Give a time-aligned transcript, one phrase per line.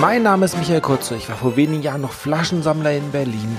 [0.00, 1.16] Mein Name ist Michael Kurze.
[1.16, 3.56] Ich war vor wenigen Jahren noch Flaschensammler in Berlin,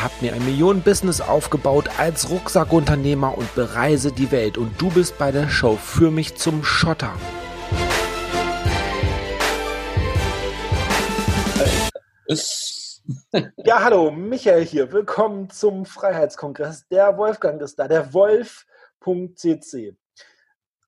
[0.00, 4.56] habe mir ein Millionen-Business aufgebaut als Rucksackunternehmer und bereise die Welt.
[4.56, 7.12] Und du bist bei der Show für mich zum Schotter.
[13.64, 14.90] ja, hallo, Michael hier.
[14.92, 16.88] Willkommen zum Freiheitskongress.
[16.88, 19.94] Der Wolfgang ist da, der Wolf.cc.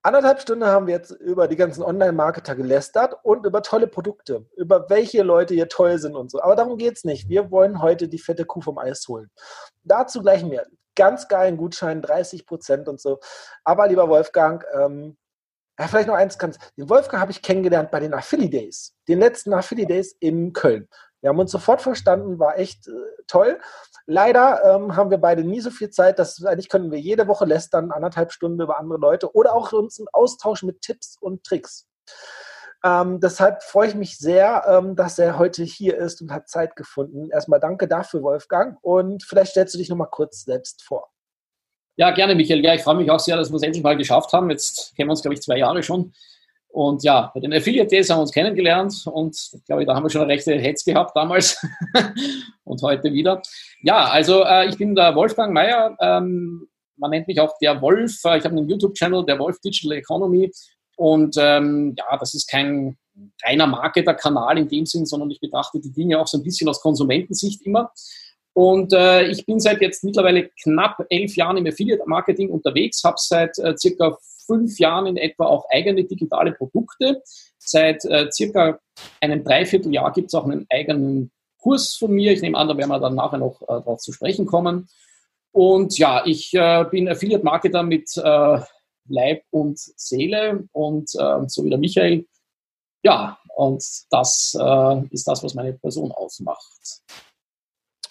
[0.03, 4.89] Anderthalb Stunden haben wir jetzt über die ganzen Online-Marketer gelästert und über tolle Produkte, über
[4.89, 6.41] welche Leute hier toll sind und so.
[6.41, 7.29] Aber darum geht es nicht.
[7.29, 9.29] Wir wollen heute die fette Kuh vom Eis holen.
[9.83, 10.67] Dazu gleich mehr.
[10.95, 13.19] Ganz geilen Gutschein, 30 Prozent und so.
[13.65, 15.17] Aber lieber Wolfgang, ähm,
[15.79, 16.59] ja, vielleicht noch eins ganz.
[16.77, 20.89] Den Wolfgang habe ich kennengelernt bei den Affili Days, den letzten Affili Days in Köln.
[21.21, 22.93] Wir haben uns sofort verstanden, war echt äh,
[23.27, 23.61] toll.
[24.07, 27.45] Leider ähm, haben wir beide nie so viel Zeit, dass eigentlich können wir jede Woche
[27.45, 31.89] lästern, anderthalb Stunden über andere Leute oder auch uns einen Austausch mit Tipps und Tricks.
[32.85, 36.77] Ähm, deshalb freue ich mich sehr, ähm, dass er heute hier ist und hat Zeit
[36.77, 37.29] gefunden.
[37.31, 38.79] Erstmal danke dafür, Wolfgang.
[38.83, 41.11] Und vielleicht stellst du dich nochmal kurz selbst vor.
[41.97, 42.65] Ja, gerne, Michael.
[42.65, 44.51] Ja, ich freue mich auch sehr, dass wir es endlich mal geschafft haben.
[44.51, 46.13] Jetzt kennen wir uns, glaube ich, zwei Jahre schon.
[46.71, 50.05] Und ja, bei den Affiliate Days haben wir uns kennengelernt und ich glaube, da haben
[50.05, 51.61] wir schon eine rechte Hetz gehabt damals
[52.65, 53.43] und heute wieder.
[53.83, 55.97] Ja, also äh, ich bin der Wolfgang Meyer.
[56.01, 58.21] Ähm, man nennt mich auch der Wolf.
[58.25, 60.51] Äh, ich habe einen YouTube-Channel, der Wolf Digital Economy.
[60.97, 62.97] Und ähm, ja, das ist kein
[63.45, 66.81] reiner Marketer-Kanal in dem Sinn, sondern ich betrachte die Dinge auch so ein bisschen aus
[66.81, 67.93] Konsumentensicht immer.
[68.53, 73.57] Und äh, ich bin seit jetzt mittlerweile knapp elf Jahren im Affiliate-Marketing unterwegs, habe seit
[73.59, 77.23] äh, circa fünf Jahren in etwa auch eigene digitale Produkte.
[77.59, 78.81] Seit äh, circa
[79.21, 82.33] einem Dreivierteljahr gibt es auch einen eigenen Kurs von mir.
[82.33, 84.89] Ich nehme an, da werden wir dann nachher noch äh, darauf zu sprechen kommen.
[85.53, 88.61] Und ja, ich äh, bin Affiliate-Marketer mit äh,
[89.09, 92.27] Leib und Seele und äh, so wie der Michael.
[93.03, 97.03] Ja, und das äh, ist das, was meine Person ausmacht.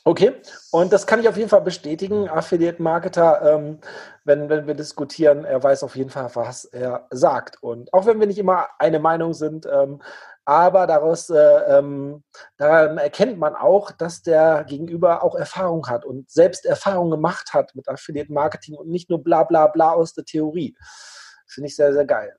[0.07, 0.35] Okay,
[0.71, 2.29] und das kann ich auf jeden Fall bestätigen.
[2.29, 3.79] Affiliate-Marketer, ähm,
[4.23, 7.61] wenn, wenn wir diskutieren, er weiß auf jeden Fall, was er sagt.
[7.61, 10.01] Und auch wenn wir nicht immer eine Meinung sind, ähm,
[10.45, 11.35] aber daraus, äh,
[11.77, 12.23] ähm,
[12.55, 17.75] daran erkennt man auch, dass der Gegenüber auch Erfahrung hat und selbst Erfahrung gemacht hat
[17.75, 20.73] mit Affiliate-Marketing und nicht nur bla bla bla aus der Theorie.
[21.47, 22.33] Finde ich sehr, sehr geil.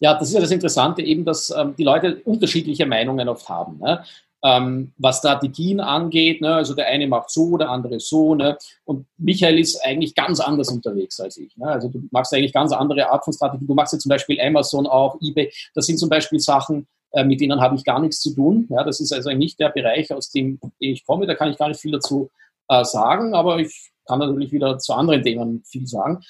[0.00, 3.78] Ja, das ist ja das Interessante eben, dass ähm, die Leute unterschiedliche Meinungen oft haben.
[3.78, 4.04] Ne?
[4.44, 6.42] Ähm, was Strategien angeht.
[6.42, 6.54] Ne?
[6.54, 8.34] Also der eine macht so, der andere so.
[8.34, 8.58] Ne?
[8.84, 11.56] Und Michael ist eigentlich ganz anders unterwegs als ich.
[11.56, 11.66] Ne?
[11.66, 13.66] Also du machst eigentlich ganz andere Art von Strategie.
[13.66, 15.50] Du machst ja zum Beispiel Amazon auch, eBay.
[15.74, 18.68] Das sind zum Beispiel Sachen, äh, mit denen habe ich gar nichts zu tun.
[18.68, 18.84] Ja?
[18.84, 21.26] Das ist also nicht der Bereich, aus dem ich komme.
[21.26, 22.30] Da kann ich gar nicht viel dazu
[22.68, 26.20] äh, sagen, aber ich kann natürlich wieder zu anderen Themen viel sagen.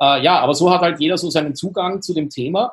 [0.00, 2.72] Äh, ja, aber so hat halt jeder so seinen Zugang zu dem Thema.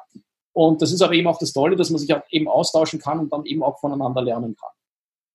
[0.54, 3.18] Und das ist aber eben auch das Tolle, dass man sich auch eben austauschen kann
[3.18, 4.70] und dann eben auch voneinander lernen kann.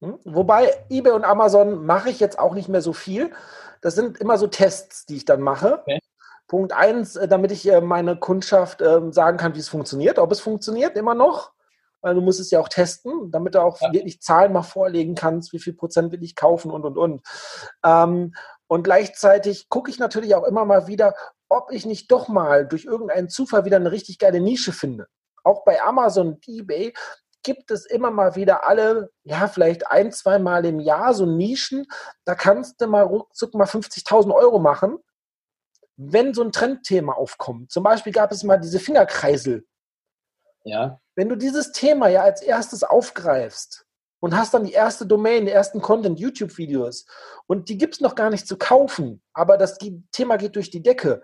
[0.00, 0.18] Hm?
[0.24, 3.32] Wobei eBay und Amazon mache ich jetzt auch nicht mehr so viel.
[3.80, 5.80] Das sind immer so Tests, die ich dann mache.
[5.80, 5.98] Okay.
[6.48, 10.30] Punkt eins, äh, damit ich äh, meine Kundschaft ähm, sagen kann, wie es funktioniert, ob
[10.32, 11.52] es funktioniert immer noch.
[12.02, 13.92] Weil du musst es ja auch testen, damit du auch ja.
[13.92, 17.22] wirklich Zahlen mal vorlegen kannst, wie viel Prozent will ich kaufen und und und.
[17.84, 18.34] Ähm,
[18.68, 21.14] und gleichzeitig gucke ich natürlich auch immer mal wieder,
[21.48, 25.06] ob ich nicht doch mal durch irgendeinen Zufall wieder eine richtig geile Nische finde
[25.46, 26.92] auch bei Amazon und eBay
[27.46, 31.86] gibt es immer mal wieder alle, ja, vielleicht ein, zwei Mal im Jahr so Nischen.
[32.24, 34.98] Da kannst du mal ruckzuck mal 50.000 Euro machen,
[35.96, 37.70] wenn so ein Trendthema aufkommt.
[37.70, 39.64] Zum Beispiel gab es mal diese Fingerkreisel.
[40.64, 41.00] Ja.
[41.14, 43.86] Wenn du dieses Thema ja als erstes aufgreifst
[44.18, 47.06] und hast dann die erste Domain, die ersten Content, YouTube-Videos
[47.46, 49.78] und die gibt es noch gar nicht zu kaufen, aber das
[50.10, 51.22] Thema geht durch die Decke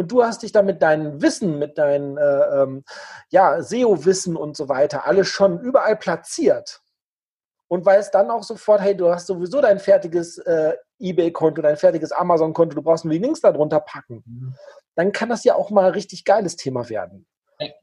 [0.00, 2.84] und du hast dich da mit deinem Wissen, mit deinem äh, ähm,
[3.28, 6.80] ja, SEO-Wissen und so weiter, alles schon überall platziert.
[7.68, 12.12] Und weißt dann auch sofort, hey, du hast sowieso dein fertiges äh, eBay-Konto, dein fertiges
[12.12, 14.22] Amazon-Konto, du brauchst nur die Links darunter packen.
[14.24, 14.54] Mhm.
[14.94, 17.26] Dann kann das ja auch mal ein richtig geiles Thema werden.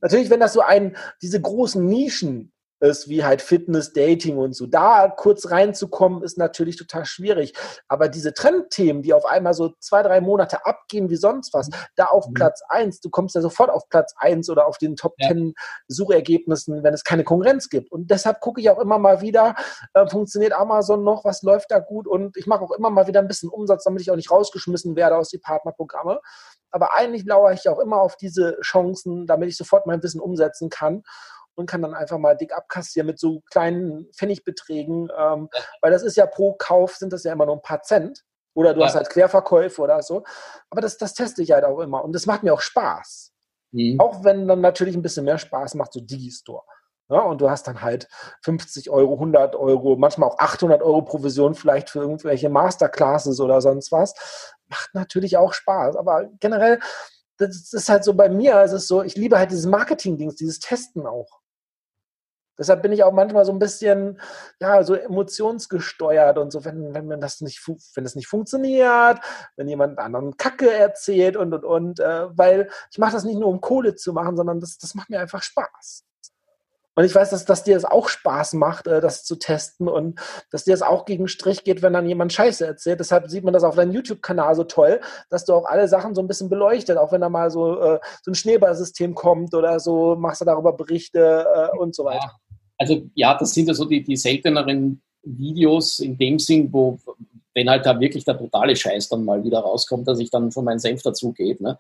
[0.02, 4.68] Natürlich, wenn das so ein, diese großen Nischen ist, wie halt Fitness, Dating und so.
[4.68, 7.54] Da kurz reinzukommen, ist natürlich total schwierig.
[7.88, 12.06] Aber diese Trendthemen, die auf einmal so zwei, drei Monate abgehen wie sonst was, da
[12.06, 12.34] auf mhm.
[12.34, 15.30] Platz eins, du kommst ja sofort auf Platz eins oder auf den Top ja.
[15.30, 15.54] Ten
[15.88, 17.92] Suchergebnissen, wenn es keine Konkurrenz gibt.
[17.92, 19.56] Und deshalb gucke ich auch immer mal wieder,
[19.94, 23.20] äh, funktioniert Amazon noch, was läuft da gut und ich mache auch immer mal wieder
[23.20, 26.20] ein bisschen Umsatz, damit ich auch nicht rausgeschmissen werde aus die Partnerprogramme.
[26.70, 30.70] Aber eigentlich lauere ich auch immer auf diese Chancen, damit ich sofort mein Wissen umsetzen
[30.70, 31.04] kann
[31.57, 35.50] und kann dann einfach mal dick abkassieren mit so kleinen Pfennigbeträgen, ähm,
[35.81, 38.24] weil das ist ja pro Kauf sind das ja immer nur ein paar Cent.
[38.54, 38.88] Oder du ja.
[38.88, 40.24] hast halt Querverkäufe oder so.
[40.69, 42.04] Aber das, das teste ich halt auch immer.
[42.04, 43.31] Und das macht mir auch Spaß.
[43.71, 44.00] Mhm.
[44.00, 46.63] Auch wenn dann natürlich ein bisschen mehr Spaß macht, so Digi-Store.
[47.09, 48.07] Ja, und du hast dann halt
[48.44, 53.92] 50 Euro, 100 Euro, manchmal auch 800 Euro Provision vielleicht für irgendwelche Masterclasses oder sonst
[53.92, 54.13] was.
[54.68, 55.95] Macht natürlich auch Spaß.
[55.95, 56.80] Aber generell,
[57.38, 60.59] das ist halt so bei mir, es ist so, ich liebe halt dieses Marketing-Dings, dieses
[60.59, 61.39] Testen auch.
[62.57, 64.19] Deshalb bin ich auch manchmal so ein bisschen,
[64.59, 67.65] ja, so emotionsgesteuert und so, wenn, wenn man das nicht,
[67.95, 69.19] wenn das nicht funktioniert,
[69.56, 73.50] wenn jemand anderen Kacke erzählt und, und, und, äh, weil ich mache das nicht nur,
[73.50, 76.04] um Kohle zu machen, sondern das, das macht mir einfach Spaß.
[76.98, 79.88] Und ich weiß, dass, dass dir es das auch Spaß macht, äh, das zu testen
[79.88, 80.19] und
[80.50, 83.00] dass dir es das auch gegen Strich geht, wenn dann jemand Scheiße erzählt.
[83.00, 85.00] Deshalb sieht man das auf deinem YouTube-Kanal so toll,
[85.30, 88.00] dass du auch alle Sachen so ein bisschen beleuchtet, auch wenn da mal so, äh,
[88.24, 92.25] so ein Schneeballsystem kommt oder so, machst du darüber Berichte äh, und so weiter.
[92.25, 92.47] Ja.
[92.78, 97.00] Also ja, das sind ja so die, die selteneren Videos in dem Sinn, wo,
[97.54, 100.66] wenn halt da wirklich der totale Scheiß dann mal wieder rauskommt, dass ich dann schon
[100.66, 101.64] meinen Senf dazugebe.
[101.64, 101.78] Ne?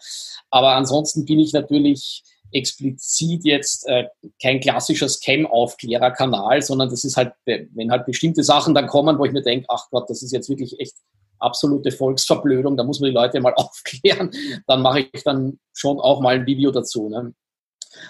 [0.49, 4.07] Aber ansonsten bin ich natürlich explizit jetzt äh,
[4.41, 9.33] kein klassischer Scam-Aufklärerkanal, sondern das ist halt, wenn halt bestimmte Sachen dann kommen, wo ich
[9.33, 10.95] mir denke, ach Gott, das ist jetzt wirklich echt
[11.39, 14.31] absolute Volksverblödung, da muss man die Leute mal aufklären,
[14.65, 17.09] dann mache ich dann schon auch mal ein Video dazu.
[17.09, 17.33] Ne?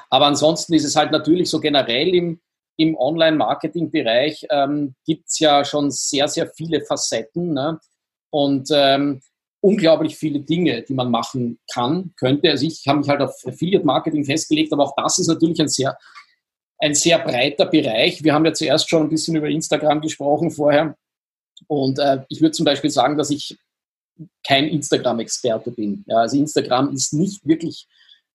[0.09, 2.39] Aber ansonsten ist es halt natürlich so generell im,
[2.77, 7.53] im Online-Marketing-Bereich ähm, gibt es ja schon sehr, sehr viele Facetten.
[7.53, 7.79] Ne?
[8.29, 9.21] Und ähm,
[9.61, 12.49] unglaublich viele Dinge, die man machen kann, könnte.
[12.49, 15.67] Also ich habe mich halt auf Affiliate Marketing festgelegt, aber auch das ist natürlich ein
[15.67, 15.97] sehr,
[16.79, 18.23] ein sehr breiter Bereich.
[18.23, 20.95] Wir haben ja zuerst schon ein bisschen über Instagram gesprochen vorher.
[21.67, 23.57] Und äh, ich würde zum Beispiel sagen, dass ich
[24.45, 26.03] kein Instagram-Experte bin.
[26.07, 27.87] Ja, also Instagram ist nicht wirklich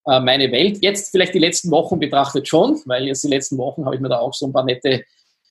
[0.06, 0.82] äh, meine Welt.
[0.82, 4.08] Jetzt vielleicht die letzten Wochen betrachtet schon, weil jetzt die letzten Wochen habe ich mir
[4.08, 5.04] da auch so ein paar nette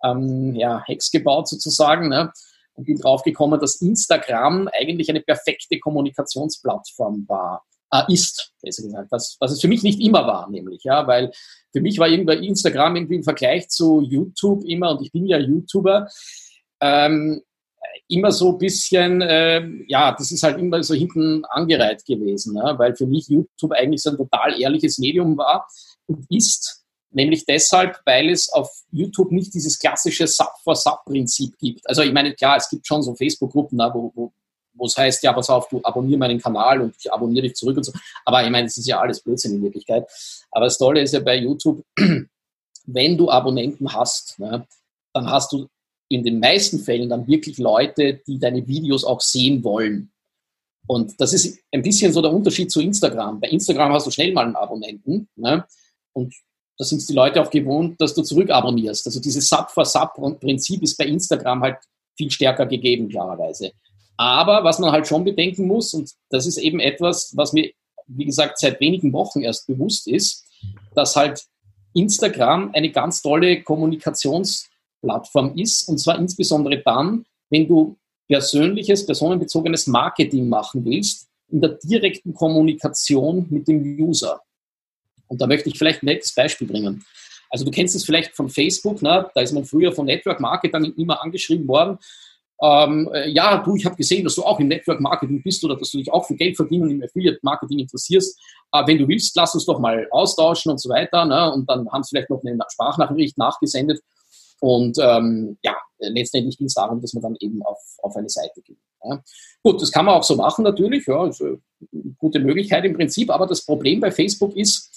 [0.03, 2.09] ähm, ja, Hacks gebaut sozusagen.
[2.09, 2.31] Ne?
[2.73, 9.37] und bin draufgekommen, dass Instagram eigentlich eine perfekte Kommunikationsplattform war, äh, ist, besser gesagt, was,
[9.39, 11.31] was es für mich nicht immer war, nämlich, ja, weil
[11.71, 15.37] für mich war irgendwie Instagram irgendwie im Vergleich zu YouTube immer, und ich bin ja
[15.37, 16.07] YouTuber,
[16.81, 17.41] ähm,
[18.07, 22.77] immer so ein bisschen, äh, ja, das ist halt immer so hinten angereiht gewesen, ja,
[22.77, 25.67] weil für mich YouTube eigentlich so ein total ehrliches Medium war
[26.07, 26.81] und ist,
[27.13, 31.87] Nämlich deshalb, weil es auf YouTube nicht dieses klassische Sub-for-Sub-Prinzip gibt.
[31.87, 34.33] Also ich meine, klar, es gibt schon so Facebook-Gruppen, wo, wo,
[34.73, 37.75] wo es heißt, ja, pass auf, du abonnier meinen Kanal und ich abonniere dich zurück
[37.75, 37.91] und so.
[38.23, 40.07] Aber ich meine, das ist ja alles Blödsinn in Wirklichkeit.
[40.51, 41.83] Aber das Tolle ist ja bei YouTube,
[42.85, 44.65] wenn du Abonnenten hast, ne,
[45.11, 45.67] dann hast du
[46.11, 50.11] in den meisten Fällen dann wirklich Leute, die deine Videos auch sehen wollen.
[50.87, 53.39] Und das ist ein bisschen so der Unterschied zu Instagram.
[53.39, 55.65] Bei Instagram hast du schnell mal einen Abonnenten ne?
[56.13, 56.33] und
[56.77, 59.05] da sind die Leute auch gewohnt, dass du zurückabonnierst.
[59.05, 61.77] Also dieses Sub-for-Sub-Prinzip ist bei Instagram halt
[62.17, 63.71] viel stärker gegeben, klarerweise.
[64.17, 67.71] Aber was man halt schon bedenken muss, und das ist eben etwas, was mir,
[68.07, 70.45] wie gesagt, seit wenigen Wochen erst bewusst ist,
[70.95, 71.45] dass halt
[71.93, 73.61] Instagram eine ganz tolle
[75.01, 81.77] Kommunikationsplattform ist, und zwar insbesondere dann, wenn du persönliches, personenbezogenes Marketing machen willst, in der
[81.83, 84.41] direkten Kommunikation mit dem User.
[85.27, 87.03] Und da möchte ich vielleicht ein nettes Beispiel bringen.
[87.49, 89.29] Also du kennst es vielleicht von Facebook, ne?
[89.35, 91.97] da ist man früher von Network Marketing immer angeschrieben worden.
[92.63, 95.75] Ähm, äh, ja, du, ich habe gesehen, dass du auch im Network Marketing bist oder
[95.75, 98.39] dass du dich auch für Geld verdienen und im Affiliate Marketing interessierst.
[98.71, 101.25] Äh, wenn du willst, lass uns doch mal austauschen und so weiter.
[101.25, 101.51] Ne?
[101.51, 104.01] Und dann haben sie vielleicht noch eine Sprachnachricht nachgesendet.
[104.61, 108.61] Und ähm, ja, letztendlich ging es darum, dass man dann eben auf, auf eine Seite
[108.61, 108.77] geht.
[109.03, 109.23] Ja.
[109.63, 111.07] Gut, das kann man auch so machen natürlich.
[111.07, 111.59] Ja, ist eine
[112.17, 113.31] gute Möglichkeit im Prinzip.
[113.31, 114.91] Aber das Problem bei Facebook ist,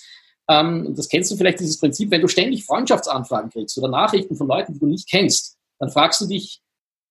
[0.50, 4.47] ähm, das kennst du vielleicht, dieses Prinzip, wenn du ständig Freundschaftsanfragen kriegst oder Nachrichten von
[4.47, 6.61] Leuten, die du nicht kennst, dann fragst du dich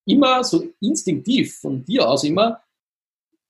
[0.05, 2.61] immer so instinktiv von dir aus immer,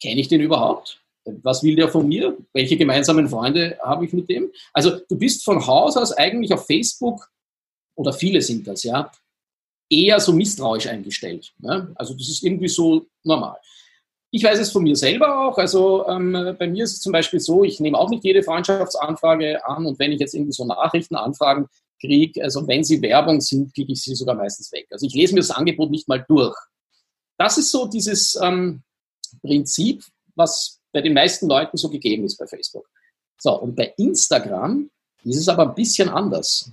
[0.01, 1.01] kenne ich den überhaupt?
[1.25, 2.37] Was will der von mir?
[2.53, 4.49] Welche gemeinsamen Freunde habe ich mit dem?
[4.73, 7.29] Also du bist von Haus aus eigentlich auf Facebook,
[7.95, 9.11] oder viele sind das, ja,
[9.89, 11.53] eher so misstrauisch eingestellt.
[11.59, 11.91] Ne?
[11.95, 13.57] Also das ist irgendwie so normal.
[14.31, 15.57] Ich weiß es von mir selber auch.
[15.57, 19.65] Also ähm, bei mir ist es zum Beispiel so, ich nehme auch nicht jede Freundschaftsanfrage
[19.65, 21.67] an und wenn ich jetzt irgendwie so Nachrichtenanfragen
[21.99, 24.87] kriege, also wenn sie Werbung sind, kriege ich sie sogar meistens weg.
[24.89, 26.55] Also ich lese mir das Angebot nicht mal durch.
[27.37, 28.81] Das ist so dieses ähm,
[29.41, 30.03] Prinzip,
[30.35, 32.89] was bei den meisten Leuten so gegeben ist bei Facebook.
[33.39, 34.89] So, und bei Instagram
[35.23, 36.71] ist es aber ein bisschen anders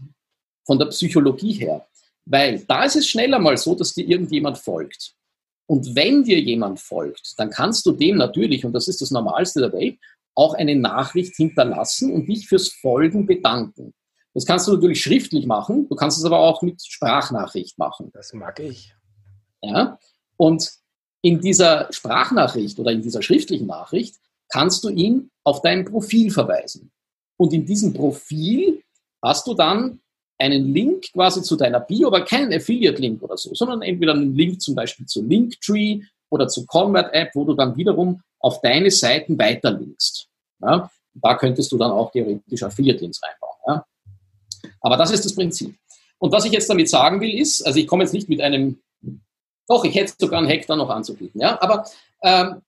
[0.64, 1.86] von der Psychologie her,
[2.26, 5.14] weil da ist es schneller mal so, dass dir irgendjemand folgt.
[5.66, 9.60] Und wenn dir jemand folgt, dann kannst du dem natürlich, und das ist das Normalste
[9.60, 9.98] der Welt,
[10.34, 13.94] auch eine Nachricht hinterlassen und dich fürs Folgen bedanken.
[14.34, 18.10] Das kannst du natürlich schriftlich machen, du kannst es aber auch mit Sprachnachricht machen.
[18.12, 18.94] Das mag ich.
[19.62, 19.98] Ja,
[20.36, 20.72] und
[21.22, 24.16] in dieser Sprachnachricht oder in dieser schriftlichen Nachricht
[24.48, 26.90] kannst du ihn auf dein Profil verweisen.
[27.36, 28.82] Und in diesem Profil
[29.22, 30.00] hast du dann
[30.40, 34.60] einen Link quasi zu deiner Bio, aber keinen Affiliate-Link oder so, sondern entweder einen Link
[34.60, 40.28] zum Beispiel zu Linktree oder zu Convert-App, wo du dann wiederum auf deine Seiten weiterlinkst.
[40.62, 40.90] Ja?
[41.14, 43.56] Da könntest du dann auch theoretisch Affiliate-Links reinbauen.
[43.66, 43.84] Ja?
[44.80, 45.76] Aber das ist das Prinzip.
[46.18, 48.80] Und was ich jetzt damit sagen will, ist, also ich komme jetzt nicht mit einem,
[49.68, 51.86] doch, ich hätte sogar einen Hack da noch anzubieten, ja, aber
[52.22, 52.60] ähm,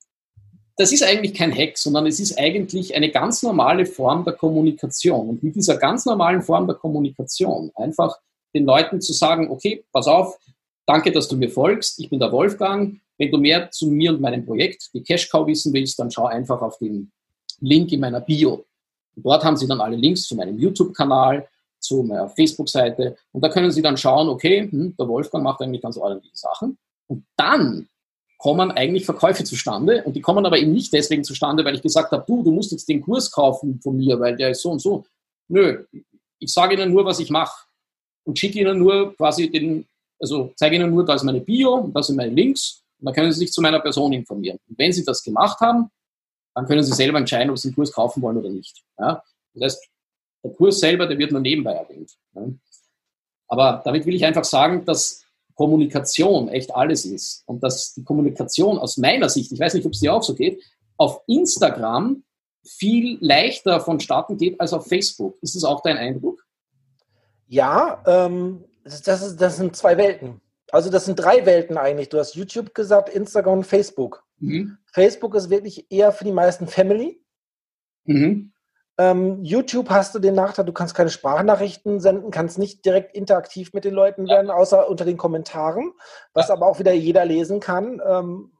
[0.76, 5.28] das ist eigentlich kein Hack, sondern es ist eigentlich eine ganz normale Form der Kommunikation.
[5.28, 8.18] Und mit dieser ganz normalen Form der Kommunikation einfach
[8.54, 10.38] den Leuten zu sagen, okay, pass auf,
[10.86, 13.00] danke, dass du mir folgst, ich bin der Wolfgang.
[13.18, 16.26] Wenn du mehr zu mir und meinem Projekt, die Cash Cow, wissen willst, dann schau
[16.26, 17.12] einfach auf den
[17.60, 18.64] Link in meiner Bio.
[19.14, 21.46] Dort haben sie dann alle Links zu meinem YouTube-Kanal,
[21.78, 23.16] zu meiner Facebook-Seite.
[23.32, 26.78] Und da können sie dann schauen, okay, hm, der Wolfgang macht eigentlich ganz ordentliche Sachen.
[27.08, 27.88] Und dann
[28.42, 32.10] kommen eigentlich Verkäufe zustande und die kommen aber eben nicht deswegen zustande, weil ich gesagt
[32.10, 34.80] habe, du, du musst jetzt den Kurs kaufen von mir, weil der ist so und
[34.80, 35.04] so.
[35.46, 35.84] Nö,
[36.40, 37.68] ich sage ihnen nur, was ich mache
[38.24, 39.86] und schicke ihnen nur quasi den,
[40.18, 43.30] also zeige ihnen nur, da ist meine Bio da sind meine Links und dann können
[43.30, 44.58] sie sich zu meiner Person informieren.
[44.68, 45.88] Und wenn sie das gemacht haben,
[46.56, 48.82] dann können sie selber entscheiden, ob sie den Kurs kaufen wollen oder nicht.
[48.98, 49.22] Ja?
[49.54, 49.88] Das heißt,
[50.42, 52.16] der Kurs selber, der wird nur nebenbei erwähnt.
[52.34, 52.42] Ja?
[53.46, 55.21] Aber damit will ich einfach sagen, dass
[55.54, 59.92] Kommunikation echt alles ist und dass die Kommunikation aus meiner Sicht, ich weiß nicht, ob
[59.92, 60.62] es dir auch so geht,
[60.96, 62.24] auf Instagram
[62.64, 65.36] viel leichter vonstatten geht als auf Facebook.
[65.42, 66.44] Ist das auch dein Eindruck?
[67.48, 70.40] Ja, ähm, das, ist, das sind zwei Welten.
[70.70, 72.08] Also das sind drei Welten eigentlich.
[72.08, 74.24] Du hast YouTube gesagt, Instagram und Facebook.
[74.38, 74.78] Mhm.
[74.92, 77.20] Facebook ist wirklich eher für die meisten Family.
[78.04, 78.51] Mhm.
[79.02, 83.72] Ähm, YouTube hast du den Nachteil, du kannst keine Sprachnachrichten senden, kannst nicht direkt interaktiv
[83.72, 85.92] mit den Leuten werden, außer unter den Kommentaren,
[86.34, 86.54] was ja.
[86.54, 88.00] aber auch wieder jeder lesen kann.
[88.06, 88.52] Ähm,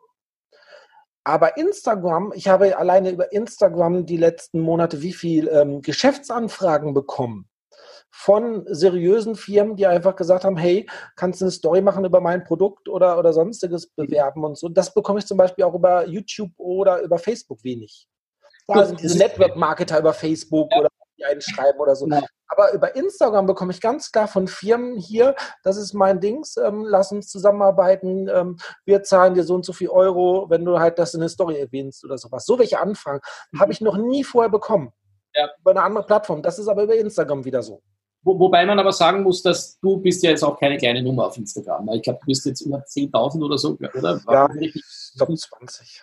[1.23, 7.49] aber Instagram, ich habe alleine über Instagram die letzten Monate wie viel ähm, Geschäftsanfragen bekommen
[8.11, 12.43] von seriösen Firmen, die einfach gesagt haben, hey, kannst du eine Story machen über mein
[12.43, 14.69] Produkt oder, oder sonstiges bewerben und so.
[14.69, 18.09] Das bekomme ich zum Beispiel auch über YouTube oder über Facebook wenig.
[18.66, 20.81] Sind diese Network-Marketer über Facebook ja.
[20.81, 20.88] oder
[21.19, 22.07] die einen schreiben oder so.
[22.09, 22.23] Ja.
[22.49, 26.85] Aber über Instagram bekomme ich ganz klar von Firmen hier, das ist mein Dings, ähm,
[26.87, 30.99] lass uns zusammenarbeiten, ähm, wir zahlen dir so und so viel Euro, wenn du halt
[30.99, 32.45] das in der Story erwähnst oder sowas.
[32.45, 33.21] So welche Anfragen
[33.52, 33.61] mhm.
[33.61, 34.92] habe ich noch nie vorher bekommen.
[35.35, 35.49] Ja.
[35.61, 36.42] Über eine andere Plattform.
[36.42, 37.83] Das ist aber über Instagram wieder so.
[38.23, 41.26] Wo, wobei man aber sagen muss, dass du bist ja jetzt auch keine kleine Nummer
[41.26, 41.88] auf Instagram.
[41.95, 44.21] Ich glaube, du bist jetzt über 10.000 oder so, oder?
[44.28, 44.75] Ja, ich
[45.16, 46.02] glaube 20.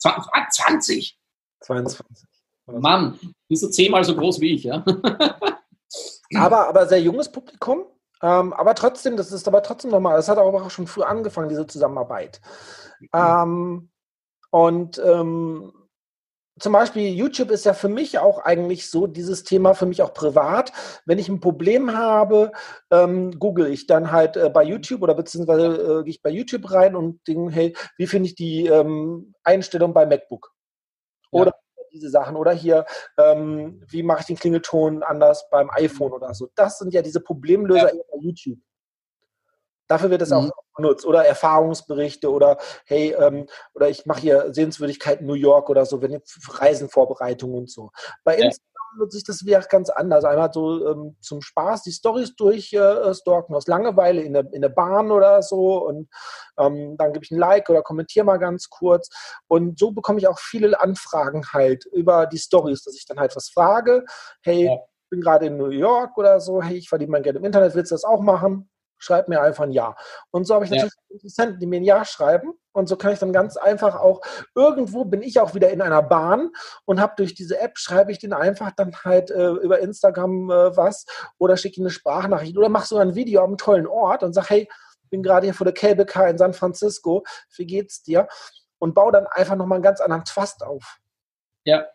[0.00, 1.17] 20?
[1.60, 2.26] 22.
[2.66, 4.84] Mann, bist du zehnmal so groß wie ich, ja?
[6.34, 7.84] aber, aber sehr junges Publikum.
[8.22, 11.66] Ähm, aber trotzdem, das ist aber trotzdem nochmal, das hat auch schon früh angefangen, diese
[11.66, 12.40] Zusammenarbeit.
[13.14, 13.90] Ähm,
[14.50, 15.72] und ähm,
[16.58, 20.12] zum Beispiel YouTube ist ja für mich auch eigentlich so, dieses Thema für mich auch
[20.12, 20.72] privat.
[21.06, 22.50] Wenn ich ein Problem habe,
[22.90, 26.70] ähm, google ich dann halt äh, bei YouTube oder beziehungsweise äh, gehe ich bei YouTube
[26.72, 30.52] rein und denke, hey, wie finde ich die ähm, Einstellung bei MacBook?
[31.30, 31.82] Oder ja.
[31.92, 32.36] diese Sachen.
[32.36, 32.86] Oder hier,
[33.18, 36.48] ähm, wie mache ich den Klingelton anders beim iPhone oder so.
[36.54, 38.02] Das sind ja diese Problemlöser ja.
[38.12, 38.58] bei YouTube.
[39.88, 40.36] Dafür wird es mhm.
[40.36, 41.06] auch benutzt.
[41.06, 46.20] Oder Erfahrungsberichte oder hey, ähm, oder ich mache hier Sehenswürdigkeiten New York oder so, wenn
[46.48, 47.90] Reisenvorbereitungen und so.
[48.22, 48.44] Bei ja.
[48.44, 48.67] Instagram
[48.98, 50.24] nutze ich das wieder ganz anders.
[50.24, 54.68] Einmal so ähm, zum Spaß die Stories durchstalken, äh, aus Langeweile in der, in der
[54.68, 55.84] Bahn oder so.
[55.86, 56.08] Und
[56.58, 59.08] ähm, dann gebe ich ein Like oder kommentiere mal ganz kurz.
[59.46, 63.34] Und so bekomme ich auch viele Anfragen halt über die Stories, dass ich dann halt
[63.36, 64.04] was frage.
[64.42, 64.74] Hey, ja.
[64.74, 66.62] ich bin gerade in New York oder so.
[66.62, 68.68] Hey, ich verdiene mein Geld im Internet, willst du das auch machen?
[68.98, 69.96] Schreib mir einfach ein Ja.
[70.30, 71.14] Und so habe ich natürlich ja.
[71.14, 72.52] Interessenten, die mir ein Ja schreiben.
[72.72, 74.20] Und so kann ich dann ganz einfach auch,
[74.54, 76.50] irgendwo bin ich auch wieder in einer Bahn
[76.84, 80.76] und habe durch diese App, schreibe ich den einfach dann halt äh, über Instagram äh,
[80.76, 81.06] was
[81.38, 84.68] oder schicke eine Sprachnachricht oder mache so ein Video am tollen Ort und sage, hey,
[85.10, 87.24] bin gerade hier vor der Cable Car in San Francisco,
[87.56, 88.28] wie geht's dir?
[88.78, 90.98] Und baue dann einfach nochmal einen ganz anderen Twast auf.
[91.64, 91.86] Ja,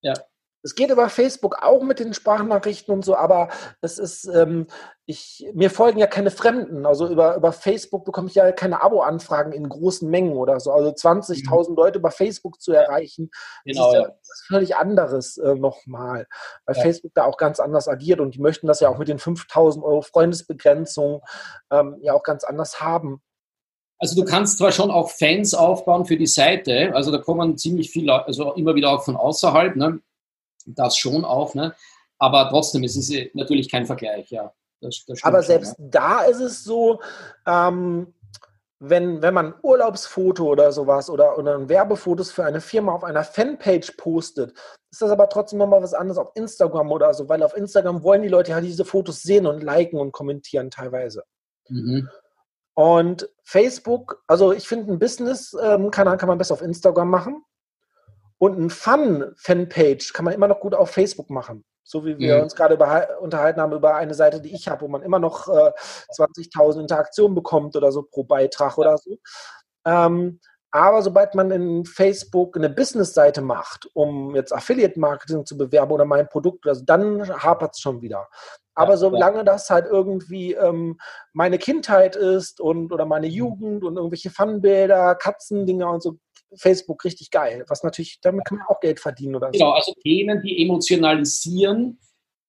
[0.00, 0.14] ja.
[0.62, 3.48] Es geht über Facebook auch mit den Sprachnachrichten und so, aber
[3.80, 4.66] es ist, ähm,
[5.06, 6.84] ich, mir folgen ja keine Fremden.
[6.84, 10.72] Also über, über Facebook bekomme ich ja keine Abo-Anfragen in großen Mengen oder so.
[10.72, 11.76] Also 20.000 mhm.
[11.76, 13.30] Leute über Facebook zu erreichen,
[13.64, 16.26] genau, ist ja was völlig anderes äh, nochmal.
[16.66, 16.82] Weil ja.
[16.82, 19.82] Facebook da auch ganz anders agiert und die möchten das ja auch mit den 5.000
[19.82, 21.22] Euro Freundesbegrenzung
[21.70, 23.22] ähm, ja auch ganz anders haben.
[24.00, 27.90] Also du kannst zwar schon auch Fans aufbauen für die Seite, also da kommen ziemlich
[27.90, 30.00] viele, also immer wieder auch von außerhalb, ne?
[30.74, 31.74] Das schon auch, ne?
[32.18, 34.52] aber trotzdem, es ist natürlich kein Vergleich, ja.
[34.80, 35.84] Das, das aber selbst ja.
[35.90, 37.00] da ist es so,
[37.46, 38.14] ähm,
[38.80, 43.02] wenn, wenn man ein Urlaubsfoto oder sowas oder, oder ein Werbefotos für eine Firma auf
[43.02, 44.52] einer Fanpage postet,
[44.90, 48.22] ist das aber trotzdem nochmal was anderes auf Instagram oder so, weil auf Instagram wollen
[48.22, 51.24] die Leute ja diese Fotos sehen und liken und kommentieren teilweise.
[51.68, 52.08] Mhm.
[52.74, 57.42] Und Facebook, also ich finde, ein Business-Kanal ähm, kann man besser auf Instagram machen.
[58.38, 61.64] Und ein Fun-Fanpage kann man immer noch gut auf Facebook machen.
[61.82, 62.42] So wie wir mhm.
[62.42, 62.76] uns gerade
[63.20, 65.72] unterhalten haben über eine Seite, die ich habe, wo man immer noch äh,
[66.16, 68.78] 20.000 Interaktionen bekommt oder so pro Beitrag ja.
[68.78, 69.16] oder so.
[69.86, 70.38] Ähm,
[70.70, 76.28] aber sobald man in Facebook eine Business-Seite macht, um jetzt Affiliate-Marketing zu bewerben oder mein
[76.28, 78.28] Produkt, also dann hapert es schon wieder.
[78.74, 79.44] Aber ja, solange ja.
[79.44, 80.98] das halt irgendwie ähm,
[81.32, 83.32] meine Kindheit ist und oder meine mhm.
[83.32, 86.18] Jugend und irgendwelche Funbilder, Katzendinger und so,
[86.54, 87.64] Facebook richtig geil.
[87.68, 89.52] Was natürlich, damit kann man auch Geld verdienen oder so.
[89.52, 91.98] Genau, also Themen, die emotionalisieren,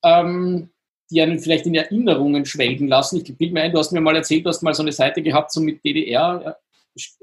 [0.03, 0.71] ähm,
[1.11, 3.17] die einen vielleicht in Erinnerungen schwelgen lassen.
[3.17, 5.21] Ich bilde mir ein, du hast mir mal erzählt, du hast mal so eine Seite
[5.21, 6.57] gehabt, so mit DDR.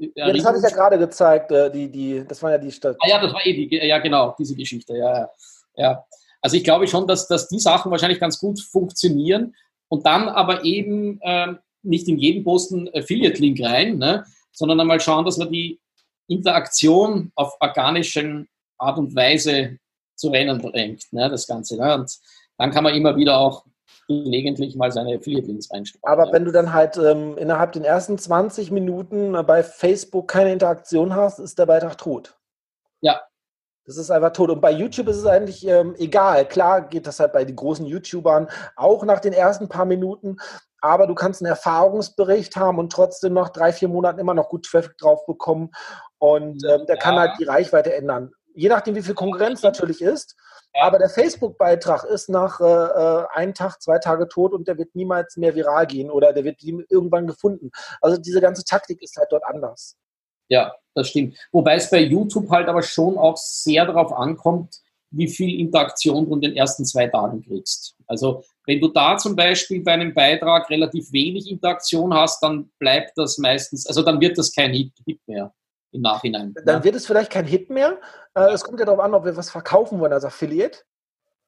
[0.00, 2.72] Äh, ja, das hatte ich ja gerade gezeigt, äh, die, die, das war ja die
[2.72, 2.96] Stadt.
[3.00, 5.30] Ah ja, das war eh die, ja genau, diese Geschichte, ja,
[5.76, 6.04] ja.
[6.40, 9.54] Also ich glaube schon, dass, dass die Sachen wahrscheinlich ganz gut funktionieren
[9.88, 15.24] und dann aber eben ähm, nicht in jeden Posten Affiliate-Link rein, ne, sondern einmal schauen,
[15.24, 15.80] dass man die
[16.28, 19.78] Interaktion auf organischen Art und Weise
[20.16, 21.76] zu Rennen bringt, ne, das Ganze.
[21.76, 21.94] Ne?
[21.94, 22.16] Und
[22.58, 23.64] dann kann man immer wieder auch
[24.08, 26.02] gelegentlich mal seine Affiliate-Links einstellen.
[26.04, 26.32] Aber ja.
[26.32, 31.38] wenn du dann halt ähm, innerhalb den ersten 20 Minuten bei Facebook keine Interaktion hast,
[31.38, 32.38] ist der Beitrag tot.
[33.00, 33.20] Ja.
[33.84, 34.50] Das ist einfach tot.
[34.50, 36.46] Und bei YouTube ist es eigentlich ähm, egal.
[36.46, 40.38] Klar geht das halt bei den großen YouTubern auch nach den ersten paar Minuten
[40.80, 44.66] aber du kannst einen Erfahrungsbericht haben und trotzdem nach drei, vier Monaten immer noch gut
[44.66, 45.70] Traffic drauf bekommen
[46.18, 47.02] und ähm, der ja.
[47.02, 48.32] kann halt die Reichweite ändern.
[48.54, 50.34] Je nachdem, wie viel Konkurrenz natürlich ist.
[50.78, 54.94] Aber der Facebook-Beitrag ist nach äh, äh, einem Tag, zwei Tage tot und der wird
[54.94, 57.70] niemals mehr viral gehen oder der wird irgendwann gefunden.
[58.00, 59.96] Also diese ganze Taktik ist halt dort anders.
[60.48, 61.36] Ja, das stimmt.
[61.52, 64.76] Wobei es bei YouTube halt aber schon auch sehr darauf ankommt,
[65.10, 67.96] wie viel Interaktion du in den ersten zwei Tagen kriegst.
[68.06, 73.12] Also wenn du da zum Beispiel bei einem Beitrag relativ wenig Interaktion hast, dann bleibt
[73.16, 75.52] das meistens, also dann wird das kein Hit, Hit mehr
[75.92, 76.54] im Nachhinein.
[76.64, 76.84] Dann ja.
[76.84, 77.98] wird es vielleicht kein Hit mehr.
[78.34, 80.80] Äh, es kommt ja darauf an, ob wir was verkaufen wollen als Affiliate.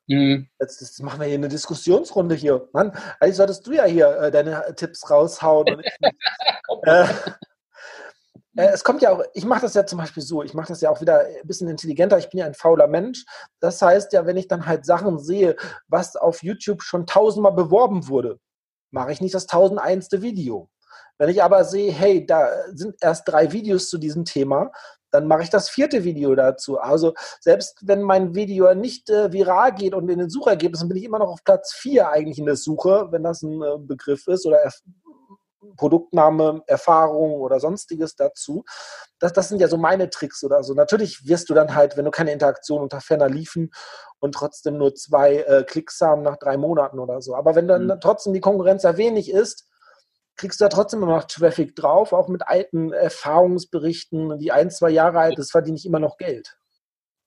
[0.07, 0.49] Mhm.
[0.59, 2.69] Jetzt, jetzt, machen wir hier eine Diskussionsrunde hier.
[2.73, 5.75] Mann, eigentlich solltest du ja hier äh, deine Tipps raushauen.
[5.75, 6.09] Und ich,
[6.87, 7.07] äh, äh,
[8.67, 10.91] es kommt ja auch, ich mache das ja zum Beispiel so, ich mache das ja
[10.91, 13.25] auch wieder ein bisschen intelligenter, ich bin ja ein fauler Mensch.
[13.61, 15.55] Das heißt ja, wenn ich dann halt Sachen sehe,
[15.87, 18.41] was auf YouTube schon tausendmal beworben wurde,
[18.91, 20.69] mache ich nicht das tausendeinste Video.
[21.19, 24.73] Wenn ich aber sehe, hey, da sind erst drei Videos zu diesem Thema,
[25.11, 26.79] dann mache ich das vierte Video dazu.
[26.79, 31.05] Also selbst wenn mein Video nicht äh, viral geht und in den Suchergebnissen bin ich
[31.05, 34.47] immer noch auf Platz vier eigentlich in der Suche, wenn das ein äh, Begriff ist
[34.47, 34.65] oder
[35.77, 38.65] Produktname, Erfahrung oder sonstiges dazu.
[39.19, 40.75] Das, das sind ja so meine Tricks oder so.
[40.75, 43.71] Natürlich wirst du dann halt, wenn du keine Interaktion unter ferner liefen
[44.21, 47.35] und trotzdem nur zwei äh, Klicks haben nach drei Monaten oder so.
[47.35, 48.01] Aber wenn dann mhm.
[48.01, 49.69] trotzdem die Konkurrenz sehr wenig ist,
[50.37, 54.91] kriegst du da trotzdem immer noch Traffic drauf, auch mit alten Erfahrungsberichten, die ein, zwei
[54.91, 56.57] Jahre alt ist, verdiene ich immer noch Geld.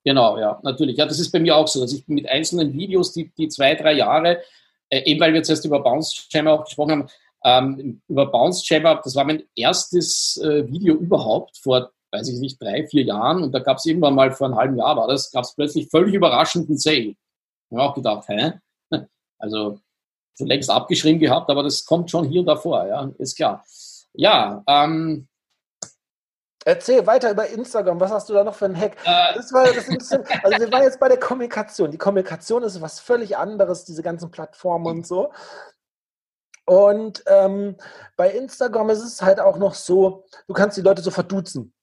[0.03, 0.97] Genau, ja, natürlich.
[0.97, 3.75] Ja, das ist bei mir auch so, dass ich mit einzelnen Videos, die, die zwei,
[3.75, 4.41] drei Jahre,
[4.89, 7.07] äh, eben weil wir zuerst über Bounce Jammer auch gesprochen haben,
[7.43, 12.61] ähm, über Bounce Jabber, das war mein erstes äh, Video überhaupt vor, weiß ich nicht,
[12.61, 15.31] drei, vier Jahren und da gab es irgendwann mal vor einem halben Jahr war das,
[15.31, 17.15] gab es plötzlich völlig überraschenden Sale.
[17.15, 17.17] Ich
[17.71, 18.53] habe auch gedacht, hä?
[19.39, 19.79] Also
[20.37, 23.65] schon längst abgeschrieben gehabt, aber das kommt schon hier und da vor, ja, ist klar.
[24.13, 25.27] Ja, ähm,
[26.63, 27.99] Erzähl weiter über Instagram.
[27.99, 28.95] Was hast du da noch für einen Hack?
[29.03, 31.89] Äh, das war, das bisschen, also wir waren jetzt bei der Kommunikation.
[31.89, 35.31] Die Kommunikation ist was völlig anderes, diese ganzen Plattformen und so.
[36.65, 37.75] Und ähm,
[38.15, 41.73] bei Instagram ist es halt auch noch so, du kannst die Leute so verduzen.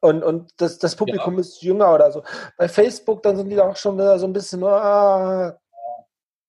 [0.00, 1.40] Und, und das, das Publikum ja.
[1.40, 2.22] ist jünger oder so.
[2.56, 5.52] Bei Facebook, dann sind die auch schon wieder so ein bisschen, uh,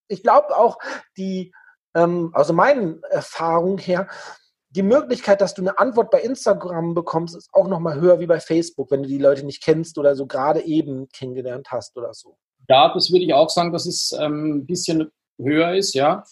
[0.08, 0.78] ich glaube auch,
[1.18, 1.52] die,
[1.94, 4.08] ähm, also meinen Erfahrungen her,
[4.70, 8.40] die Möglichkeit, dass du eine Antwort bei Instagram bekommst, ist auch nochmal höher wie bei
[8.40, 12.38] Facebook, wenn du die Leute nicht kennst oder so gerade eben kennengelernt hast oder so.
[12.68, 16.24] Ja, das würde ich auch sagen, dass es ähm, ein bisschen höher ist, ja.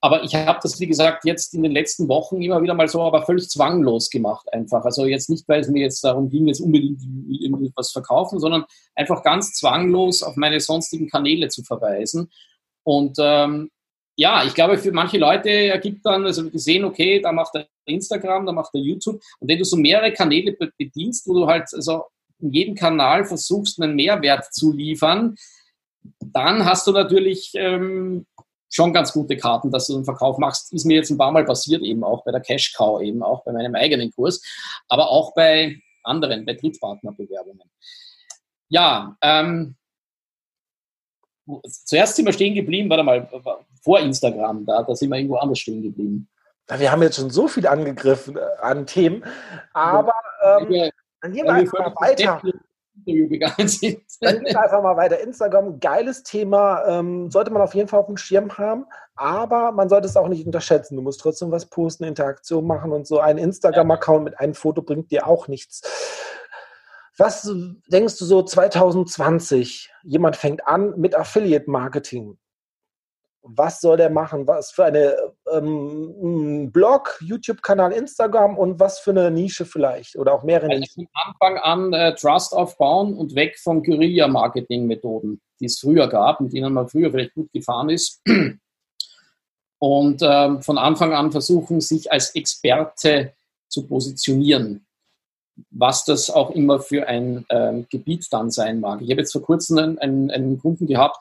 [0.00, 3.02] Aber ich habe das, wie gesagt, jetzt in den letzten Wochen immer wieder mal so,
[3.02, 4.84] aber völlig zwanglos gemacht einfach.
[4.84, 9.24] Also jetzt nicht, weil es mir jetzt darum ging, jetzt unbedingt irgendwas verkaufen, sondern einfach
[9.24, 12.30] ganz zwanglos auf meine sonstigen Kanäle zu verweisen.
[12.84, 13.70] Und ähm,
[14.14, 17.66] ja, ich glaube, für manche Leute ergibt dann, also die sehen, okay, da macht er
[17.86, 19.20] Instagram, da macht er YouTube.
[19.40, 22.04] Und wenn du so mehrere Kanäle bedienst, wo du halt also
[22.40, 25.36] in jedem Kanal versuchst, einen Mehrwert zu liefern,
[26.20, 28.26] dann hast du natürlich ähm,
[28.70, 30.72] schon ganz gute Karten, dass du einen Verkauf machst.
[30.72, 33.44] Ist mir jetzt ein paar Mal passiert, eben auch bei der Cash Cow, eben auch
[33.44, 34.42] bei meinem eigenen Kurs,
[34.88, 37.70] aber auch bei anderen, bei Drittpartnerbewerbungen.
[38.68, 39.76] Ja, ähm,
[41.64, 43.28] zuerst sind wir stehen geblieben, warte mal,
[43.82, 46.28] vor Instagram, da, da sind wir irgendwo anders stehen geblieben.
[46.76, 49.24] Wir haben jetzt schon so viel angegriffen äh, an Themen,
[49.72, 50.12] aber
[50.44, 50.90] ähm,
[51.22, 52.42] dann gehen wir einfach mal weiter.
[53.08, 54.02] Interview sind.
[54.20, 55.20] Dann gehen wir einfach mal weiter.
[55.20, 59.88] Instagram, geiles Thema, ähm, sollte man auf jeden Fall auf dem Schirm haben, aber man
[59.88, 60.96] sollte es auch nicht unterschätzen.
[60.96, 63.20] Du musst trotzdem was posten, Interaktion machen und so.
[63.20, 65.82] Ein Instagram-Account mit einem Foto bringt dir auch nichts.
[67.16, 67.50] Was
[67.88, 69.90] denkst du so 2020?
[70.04, 72.38] Jemand fängt an mit Affiliate-Marketing
[73.42, 74.46] was soll der machen?
[74.46, 75.16] Was für eine
[75.50, 81.08] ähm, Blog, YouTube-Kanal, Instagram und was für eine Nische vielleicht oder auch mehrere also Nischen?
[81.08, 86.52] Von Anfang an äh, Trust aufbauen und weg von Guerilla-Marketing-Methoden, die es früher gab, mit
[86.52, 88.22] denen man früher vielleicht gut gefahren ist.
[89.80, 93.32] Und ähm, von Anfang an versuchen, sich als Experte
[93.68, 94.84] zu positionieren
[95.70, 99.00] was das auch immer für ein ähm, Gebiet dann sein mag.
[99.02, 101.18] Ich habe jetzt vor kurzem einen, einen, einen Kunden gehabt,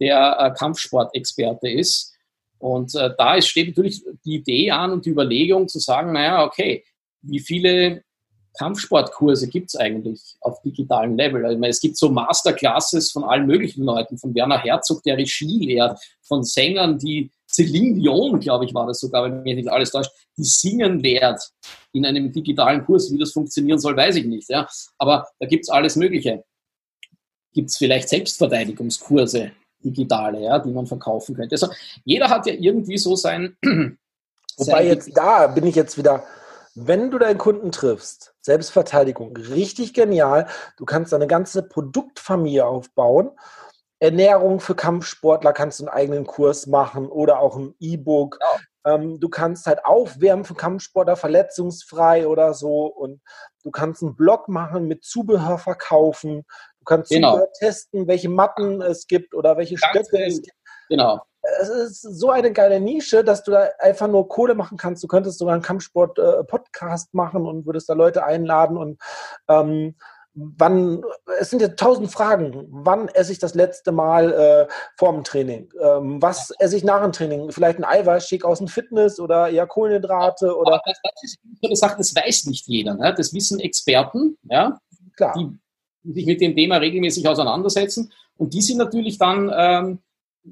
[0.00, 2.14] der äh, Kampfsportexperte ist.
[2.58, 6.44] Und äh, da ist, steht natürlich die Idee an und die Überlegung zu sagen, naja,
[6.44, 6.84] okay,
[7.22, 8.02] wie viele
[8.58, 11.44] Kampfsportkurse gibt es eigentlich auf digitalem Level?
[11.44, 15.66] Also, meine, es gibt so Masterclasses von allen möglichen Leuten, von Werner Herzog, der Regie
[15.66, 19.90] lehrt, von Sängern, die Celine Dion, glaube ich, war das sogar, wenn mich nicht alles
[19.90, 21.40] täuscht, die singen lehrt
[21.92, 23.12] in einem digitalen Kurs.
[23.12, 24.48] Wie das funktionieren soll, weiß ich nicht.
[24.50, 24.68] Ja.
[24.98, 26.44] Aber da gibt es alles Mögliche.
[27.52, 29.52] Gibt es vielleicht Selbstverteidigungskurse?
[29.84, 31.54] Digitale, ja, die man verkaufen könnte.
[31.54, 31.68] Also
[32.04, 33.56] jeder hat ja irgendwie so sein.
[33.62, 33.98] Wobei
[34.56, 36.24] sein jetzt da bin ich jetzt wieder,
[36.74, 40.46] wenn du deinen Kunden triffst, Selbstverteidigung, richtig genial.
[40.76, 43.30] Du kannst eine ganze Produktfamilie aufbauen.
[43.98, 48.38] Ernährung für Kampfsportler kannst du einen eigenen Kurs machen oder auch ein E-Book.
[48.40, 48.94] Ja.
[48.94, 52.86] Ähm, du kannst halt aufwärmen für Kampfsportler, verletzungsfrei oder so.
[52.86, 53.22] Und
[53.64, 56.44] du kannst einen Blog machen mit Zubehör verkaufen
[56.86, 57.44] kannst genau.
[57.58, 60.56] testen, welche Matten es gibt oder welche Ganz Stöcke es gibt.
[60.88, 61.20] Genau.
[61.60, 65.02] Es ist so eine geile Nische, dass du da einfach nur Kohle machen kannst.
[65.02, 69.00] Du könntest sogar einen Kampfsport-Podcast äh, machen und würdest da Leute einladen und
[69.48, 69.94] ähm,
[70.34, 71.02] wann,
[71.40, 72.66] es sind ja tausend Fragen.
[72.68, 75.68] Wann esse ich das letzte Mal äh, vor dem Training?
[75.80, 77.50] Ähm, was esse ich nach dem Training?
[77.50, 80.56] Vielleicht ein Eiweißshake aus dem Fitness oder eher Kohlenhydrate?
[80.56, 80.80] Oder?
[80.84, 82.94] Das, das ist eine Sache, das weiß nicht jeder.
[82.94, 83.14] Ne?
[83.16, 84.78] Das wissen Experten, ja?
[85.16, 85.34] Klar.
[85.38, 85.58] Die
[86.12, 88.12] sich mit dem Thema regelmäßig auseinandersetzen.
[88.36, 89.98] Und die sind natürlich dann ähm,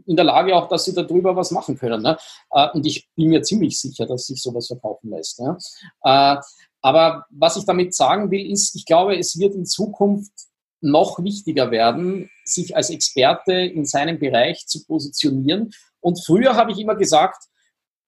[0.06, 2.02] in der Lage auch, dass sie darüber was machen können.
[2.02, 2.18] Ne?
[2.50, 5.40] Äh, und ich bin mir ziemlich sicher, dass sich sowas verkaufen lässt.
[5.40, 5.56] Ne?
[6.02, 6.36] Äh,
[6.82, 10.32] aber was ich damit sagen will, ist, ich glaube, es wird in Zukunft
[10.80, 15.72] noch wichtiger werden, sich als Experte in seinem Bereich zu positionieren.
[16.00, 17.44] Und früher habe ich immer gesagt,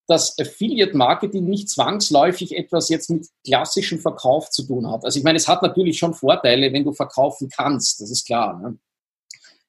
[0.06, 5.04] dass Affiliate Marketing nicht zwangsläufig etwas jetzt mit klassischem Verkauf zu tun hat.
[5.04, 8.58] Also ich meine, es hat natürlich schon Vorteile, wenn du verkaufen kannst, das ist klar.
[8.60, 8.78] Ne?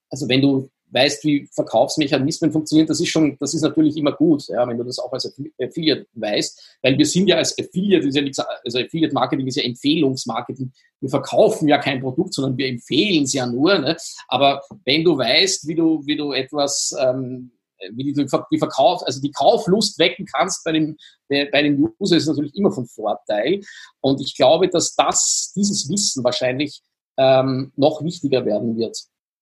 [0.10, 4.48] Also wenn du weißt, wie Verkaufsmechanismen funktionieren, das ist schon, das ist natürlich immer gut,
[4.48, 8.22] ja, wenn du das auch als Affiliate weißt, weil wir sind ja als Affiliate, ja
[8.22, 10.72] nichts, also Affiliate Marketing ist ja Empfehlungsmarketing.
[11.02, 13.78] Wir verkaufen ja kein Produkt, sondern wir empfehlen es ja nur.
[13.80, 13.98] Ne?
[14.28, 17.52] Aber wenn du weißt, wie du, wie du etwas ähm,
[17.94, 20.98] wie du die Verkauf, also die Kauflust wecken kannst bei dem,
[21.30, 23.62] bei dem User ist natürlich immer von Vorteil.
[24.02, 26.82] Und ich glaube, dass das, dieses Wissen wahrscheinlich
[27.18, 28.98] ähm, noch wichtiger werden wird,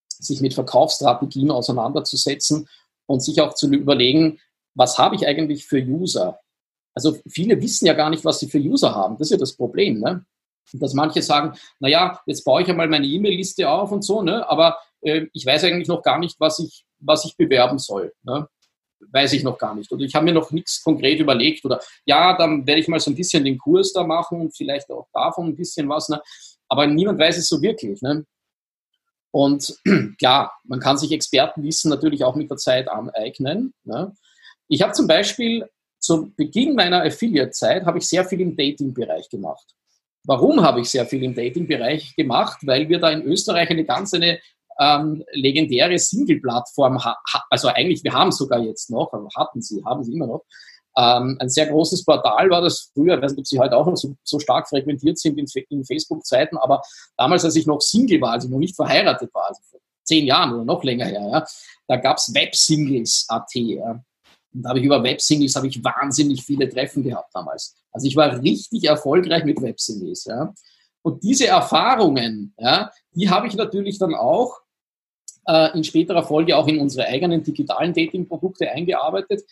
[0.08, 2.68] sich mit Verkaufsstrategien auseinanderzusetzen
[3.06, 4.40] und sich auch zu überlegen,
[4.74, 6.40] was habe ich eigentlich für User?
[6.94, 9.18] Also viele wissen ja gar nicht, was sie für User haben.
[9.18, 10.00] Das ist ja das Problem.
[10.00, 10.26] Ne?
[10.74, 14.48] dass manche sagen, naja, jetzt baue ich einmal meine E-Mail-Liste auf und so, ne?
[14.50, 18.14] aber äh, ich weiß eigentlich noch gar nicht, was ich, was ich bewerben soll.
[18.24, 18.48] Ne?
[19.12, 19.92] Weiß ich noch gar nicht.
[19.92, 21.64] Oder ich habe mir noch nichts konkret überlegt.
[21.66, 24.90] Oder ja, dann werde ich mal so ein bisschen den Kurs da machen und vielleicht
[24.90, 26.10] auch davon ein bisschen was.
[26.10, 26.22] Ne?
[26.68, 28.02] Aber niemand weiß es so wirklich.
[28.02, 28.26] Ne?
[29.32, 29.78] Und
[30.18, 33.74] klar, man kann sich Expertenwissen natürlich auch mit der Zeit aneignen.
[33.84, 34.14] Ne?
[34.68, 39.66] Ich habe zum Beispiel zu Beginn meiner Affiliate-Zeit habe ich sehr viel im Dating-Bereich gemacht.
[40.24, 42.60] Warum habe ich sehr viel im Dating-Bereich gemacht?
[42.62, 44.40] Weil wir da in Österreich eine ganz eine
[44.80, 47.00] ähm, legendäre Single-Plattform,
[47.50, 50.44] also eigentlich, wir haben sogar jetzt noch, aber hatten sie, haben sie immer noch,
[50.98, 53.86] ähm, ein sehr großes Portal war das früher, ich weiß nicht, ob sie heute auch
[53.86, 56.82] noch so, so stark frequentiert sind in, in Facebook-Zeiten, aber
[57.18, 60.54] damals, als ich noch Single war, also noch nicht verheiratet war, also vor zehn Jahren
[60.54, 61.46] oder noch länger her, ja,
[61.88, 63.56] da gab es Websingles.at.
[63.56, 64.04] Ja.
[64.54, 67.76] Und da habe ich über Websingles habe ich wahnsinnig viele Treffen gehabt damals.
[67.92, 70.26] Also ich war richtig erfolgreich mit Websingles.
[70.26, 70.54] Ja.
[71.02, 74.60] Und diese Erfahrungen, ja, die habe ich natürlich dann auch
[75.74, 79.44] in späterer Folge auch in unsere eigenen digitalen Dating-Produkte eingearbeitet.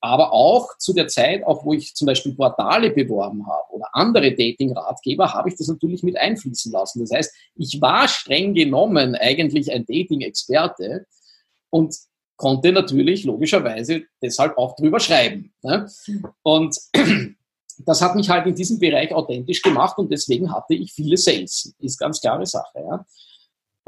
[0.00, 4.30] Aber auch zu der Zeit, auch wo ich zum Beispiel Portale beworben habe oder andere
[4.30, 7.00] Dating-Ratgeber, habe ich das natürlich mit einfließen lassen.
[7.00, 11.06] Das heißt, ich war streng genommen eigentlich ein Dating-Experte
[11.70, 11.96] und
[12.36, 15.52] konnte natürlich logischerweise deshalb auch drüber schreiben.
[15.62, 15.90] Ne?
[16.42, 16.78] Und
[17.78, 21.74] das hat mich halt in diesem Bereich authentisch gemacht und deswegen hatte ich viele Sales.
[21.80, 22.78] Ist ganz klare Sache.
[22.78, 23.04] Ja?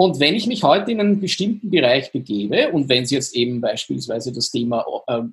[0.01, 3.61] Und wenn ich mich heute in einen bestimmten Bereich begebe und wenn es jetzt eben
[3.61, 5.25] beispielsweise das Thema äh,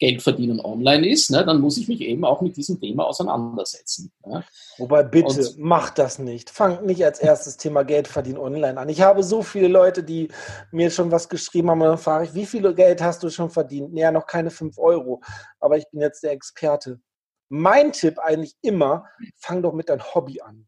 [0.00, 4.10] Geld verdienen online ist, ne, dann muss ich mich eben auch mit diesem Thema auseinandersetzen.
[4.26, 4.42] Ja.
[4.78, 6.50] Wobei bitte, und, mach das nicht.
[6.50, 8.88] Fang nicht als erstes Thema Geld verdienen online an.
[8.88, 10.26] Ich habe so viele Leute, die
[10.72, 13.50] mir schon was geschrieben haben und dann frage ich, wie viel Geld hast du schon
[13.50, 13.94] verdient?
[13.94, 15.22] Naja, noch keine 5 Euro,
[15.60, 16.98] aber ich bin jetzt der Experte.
[17.50, 19.04] Mein Tipp eigentlich immer,
[19.36, 20.66] fang doch mit deinem Hobby an.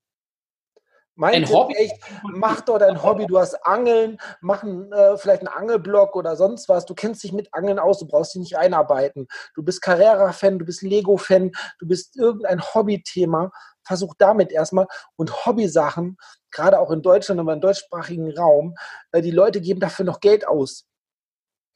[1.17, 1.75] Mein ein Hobby?
[1.77, 3.27] Echt, mach dort ein Hobby.
[3.27, 6.87] Du hast Angeln, mach ein, äh, vielleicht einen Angelblock oder sonst was.
[6.87, 9.29] Du kennst dich mit Angeln aus, du brauchst dich nicht einarbeiten.
[9.55, 13.53] Du bist Carrera-Fan, du bist Lego-Fan, du bist irgendein Hobbythema.
[13.85, 14.87] Versuch damit erstmal.
[15.17, 16.17] Und Hobbysachen,
[16.51, 18.75] gerade auch in Deutschland, aber im deutschsprachigen Raum,
[19.13, 20.87] äh, die Leute geben dafür noch Geld aus.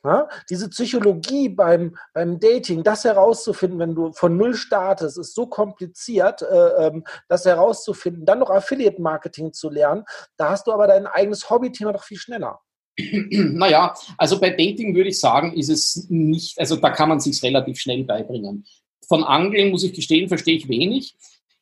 [0.04, 0.28] Ja?
[0.48, 6.42] Diese Psychologie beim, beim Dating, das herauszufinden, wenn du von Null startest, ist so kompliziert,
[6.42, 10.04] äh, ähm, das herauszufinden, dann noch Affiliate-Marketing zu lernen.
[10.36, 12.60] Da hast du aber dein eigenes Hobbythema doch viel schneller.
[13.30, 17.42] Naja, also bei Dating würde ich sagen, ist es nicht, also da kann man sich
[17.42, 18.66] relativ schnell beibringen.
[19.06, 21.16] Von Angeln, muss ich gestehen, verstehe ich wenig.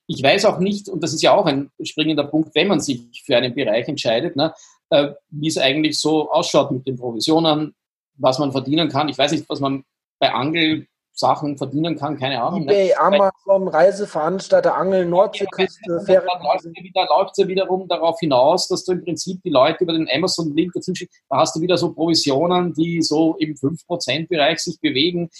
[0.08, 3.22] Ich weiß auch nicht, und das ist ja auch ein springender Punkt, wenn man sich
[3.24, 4.54] für einen Bereich entscheidet, ne,
[4.90, 7.74] äh, wie es eigentlich so ausschaut mit den Provisionen,
[8.18, 9.08] was man verdienen kann.
[9.08, 9.84] Ich weiß nicht, was man
[10.18, 12.64] bei Angelsachen verdienen kann, keine Ahnung.
[12.64, 12.72] Ne?
[12.72, 12.98] eBay, ne?
[12.98, 19.04] Amazon, Reiseveranstalter, Angeln, Nordseeküste, ja, Da läuft es ja wiederum darauf hinaus, dass du im
[19.04, 21.20] Prinzip die Leute über den Amazon-Link dazu schickst.
[21.28, 25.30] Da hast du wieder so Provisionen, die so im 5%-Bereich sich bewegen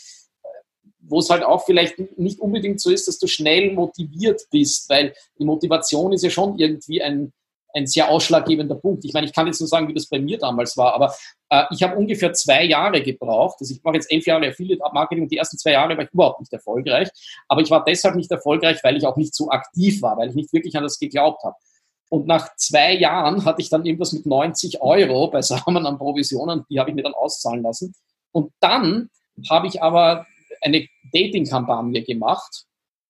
[1.09, 5.15] wo es halt auch vielleicht nicht unbedingt so ist, dass du schnell motiviert bist, weil
[5.39, 7.33] die Motivation ist ja schon irgendwie ein,
[7.77, 9.05] ein sehr ausschlaggebender Punkt.
[9.05, 11.15] Ich meine, ich kann jetzt nur sagen, wie das bei mir damals war, aber
[11.51, 13.59] äh, ich habe ungefähr zwei Jahre gebraucht.
[13.61, 15.29] Also ich mache jetzt elf Jahre Affiliate Marketing.
[15.29, 17.09] Die ersten zwei Jahre war ich überhaupt nicht erfolgreich.
[17.49, 20.35] Aber ich war deshalb nicht erfolgreich, weil ich auch nicht so aktiv war, weil ich
[20.35, 21.57] nicht wirklich an das geglaubt habe.
[22.09, 26.79] Und nach zwei Jahren hatte ich dann irgendwas mit 90 Euro beisammen an Provisionen, die
[26.79, 27.95] habe ich mir dann auszahlen lassen.
[28.33, 29.11] Und dann
[29.51, 30.27] habe ich aber
[30.63, 32.65] eine Dating-Kampagne gemacht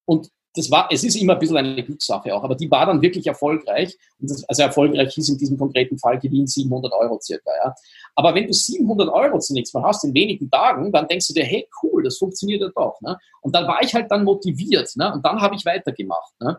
[0.06, 3.02] und das war, es ist immer ein bisschen eine Glückssache auch, aber die war dann
[3.02, 3.96] wirklich erfolgreich.
[4.18, 7.50] Das, also erfolgreich hieß in diesem konkreten Fall Gewinn 700 Euro circa.
[7.62, 7.74] Ja.
[8.14, 11.44] Aber wenn du 700 Euro zunächst mal hast in wenigen Tagen, dann denkst du dir,
[11.44, 12.98] hey cool, das funktioniert ja doch.
[13.02, 13.18] Ne?
[13.42, 15.12] Und dann war ich halt dann motiviert ne?
[15.12, 16.32] und dann habe ich weitergemacht.
[16.40, 16.58] Ne?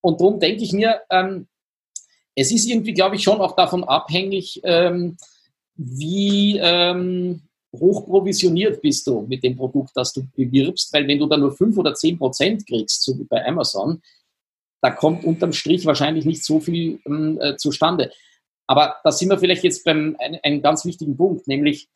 [0.00, 1.46] Und darum denke ich mir, ähm,
[2.34, 5.16] es ist irgendwie, glaube ich, schon auch davon abhängig, ähm,
[5.76, 7.42] wie, ähm,
[7.78, 11.52] hoch provisioniert bist du mit dem Produkt, das du bewirbst, weil wenn du da nur
[11.52, 14.02] 5 oder 10 Prozent kriegst, so wie bei Amazon,
[14.82, 18.12] da kommt unterm Strich wahrscheinlich nicht so viel ähm, äh, zustande.
[18.66, 21.88] Aber da sind wir vielleicht jetzt beim ein, einem ganz wichtigen Punkt, nämlich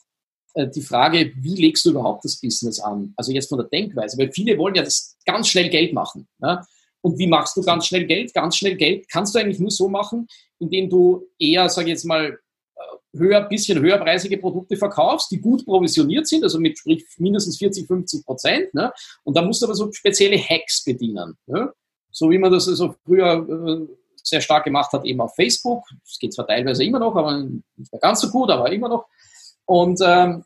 [0.55, 3.13] äh, die Frage, wie legst du überhaupt das Business an?
[3.17, 6.29] Also jetzt von der Denkweise, weil viele wollen ja das ganz schnell Geld machen.
[6.39, 6.63] Ne?
[7.01, 8.35] Und wie machst du ganz schnell Geld?
[8.35, 10.27] Ganz schnell Geld kannst du eigentlich nur so machen,
[10.59, 12.39] indem du eher, sage ich jetzt mal,
[13.19, 18.25] höher, bisschen höherpreisige Produkte verkaufst, die gut provisioniert sind, also mit sprich mindestens 40, 50
[18.25, 18.75] Prozent.
[18.75, 18.93] Ne?
[19.25, 21.37] Und da musst du aber so spezielle Hacks bedienen.
[21.47, 21.73] Ne?
[22.11, 25.85] So wie man das also früher äh, sehr stark gemacht hat, eben auf Facebook.
[26.05, 29.07] Das geht zwar teilweise immer noch, aber nicht mehr ganz so gut, aber immer noch.
[29.65, 30.45] Und ähm,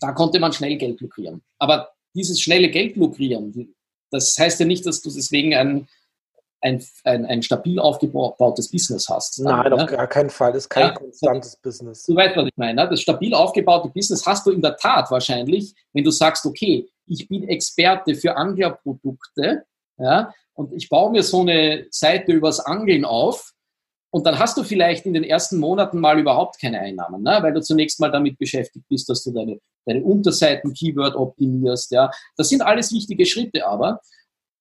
[0.00, 1.42] da konnte man schnell Geld lukrieren.
[1.58, 3.74] Aber dieses schnelle Geld lukrieren,
[4.10, 5.88] das heißt ja nicht, dass du deswegen ein
[6.62, 9.38] ein, ein, ein stabil aufgebautes Business hast.
[9.38, 9.82] Dann, Nein, ne?
[9.82, 10.52] auf gar keinen Fall.
[10.52, 12.04] Das ist kein ja, konstantes Business.
[12.04, 12.82] Du weißt, was ich meine.
[12.82, 12.88] Ne?
[12.88, 17.28] Das stabil aufgebaute Business hast du in der Tat wahrscheinlich, wenn du sagst, okay, ich
[17.28, 19.64] bin Experte für Anglerprodukte
[19.98, 23.52] ja, und ich baue mir so eine Seite übers Angeln auf
[24.10, 27.38] und dann hast du vielleicht in den ersten Monaten mal überhaupt keine Einnahmen, ne?
[27.40, 31.92] weil du zunächst mal damit beschäftigt bist, dass du deine, deine Unterseiten Keyword optimierst.
[31.92, 32.10] Ja?
[32.36, 34.00] Das sind alles wichtige Schritte aber.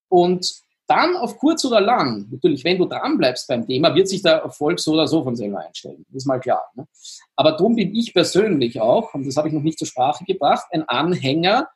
[0.07, 4.23] Und dann auf kurz oder lang, natürlich, wenn du dran bleibst beim Thema, wird sich
[4.23, 6.04] der Erfolg so oder so von selber einstellen.
[6.12, 6.63] Ist mal klar.
[6.73, 6.88] Ne?
[7.36, 10.65] Aber darum bin ich persönlich auch, und das habe ich noch nicht zur Sprache gebracht,
[10.71, 11.69] ein Anhänger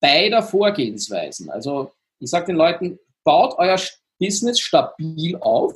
[0.00, 1.50] beider Vorgehensweisen.
[1.50, 1.90] Also
[2.20, 3.78] ich sage den Leuten, baut euer
[4.20, 5.74] Business stabil auf,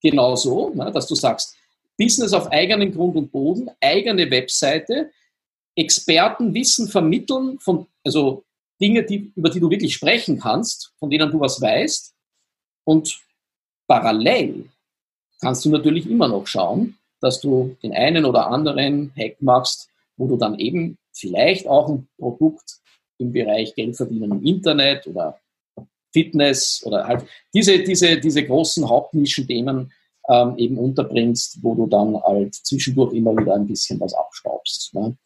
[0.00, 1.56] genauso, ne, dass du sagst,
[1.98, 5.10] Business auf eigenem Grund und Boden, eigene Webseite,
[5.74, 8.44] Expertenwissen vermitteln, von, also
[8.82, 12.12] Dinge, die, über die du wirklich sprechen kannst, von denen du was weißt.
[12.84, 13.20] Und
[13.86, 14.68] parallel
[15.40, 20.26] kannst du natürlich immer noch schauen, dass du den einen oder anderen Hack machst, wo
[20.26, 22.80] du dann eben vielleicht auch ein Produkt
[23.18, 25.38] im Bereich Geld verdienen im Internet oder
[26.12, 29.92] Fitness oder halt diese, diese, diese großen Hauptnischenthemen
[30.28, 34.94] ähm, eben unterbringst, wo du dann halt zwischendurch immer wieder ein bisschen was abstaubst.
[34.94, 35.16] Ne?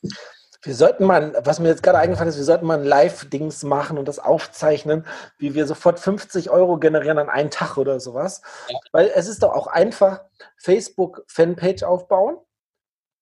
[0.62, 3.98] Wir sollten mal, was mir jetzt gerade eingefallen ist, wir sollten mal ein Live-Dings machen
[3.98, 5.06] und das aufzeichnen,
[5.38, 8.42] wie wir sofort 50 Euro generieren an einen Tag oder sowas.
[8.68, 8.78] Ja.
[8.92, 10.20] Weil es ist doch auch einfach,
[10.58, 12.38] Facebook-Fanpage aufbauen,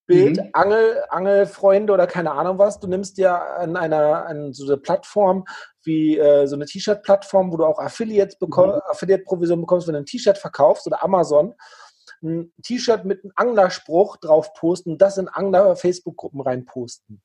[0.06, 0.50] Bild, mhm.
[0.52, 2.78] Angel, Angelfreunde oder keine Ahnung was.
[2.78, 5.44] Du nimmst dir an einer an so eine Plattform
[5.82, 8.80] wie äh, so eine T-Shirt-Plattform, wo du auch Affiliate bekomm, mhm.
[8.90, 11.54] Affiliate-Provision bekommst, wenn du ein T-Shirt verkaufst oder Amazon,
[12.24, 17.22] ein T-Shirt mit einem Anglerspruch drauf posten und das in Angler-Facebook-Gruppen reinposten.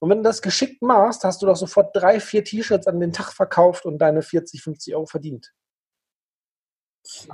[0.00, 3.12] Und wenn du das geschickt machst, hast du doch sofort drei, vier T-Shirts an den
[3.12, 5.52] Tag verkauft und deine 40, 50 Euro verdient.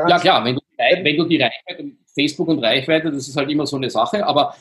[0.09, 3.67] Ja klar, wenn du, wenn du die Reichweite, Facebook und Reichweite, das ist halt immer
[3.67, 4.55] so eine Sache, aber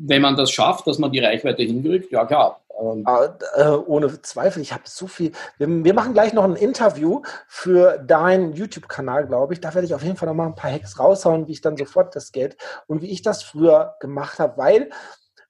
[0.00, 2.60] wenn man das schafft, dass man die Reichweite hinkriegt, ja klar.
[2.80, 3.02] Ähm.
[3.04, 5.32] Ah, äh, ohne Zweifel, ich habe so viel.
[5.58, 9.60] Wir, wir, machen gleich noch ein Interview für deinen YouTube-Kanal, glaube ich.
[9.60, 11.76] Da werde ich auf jeden Fall noch mal ein paar Hacks raushauen, wie ich dann
[11.76, 12.56] sofort das Geld
[12.86, 14.90] und wie ich das früher gemacht habe, weil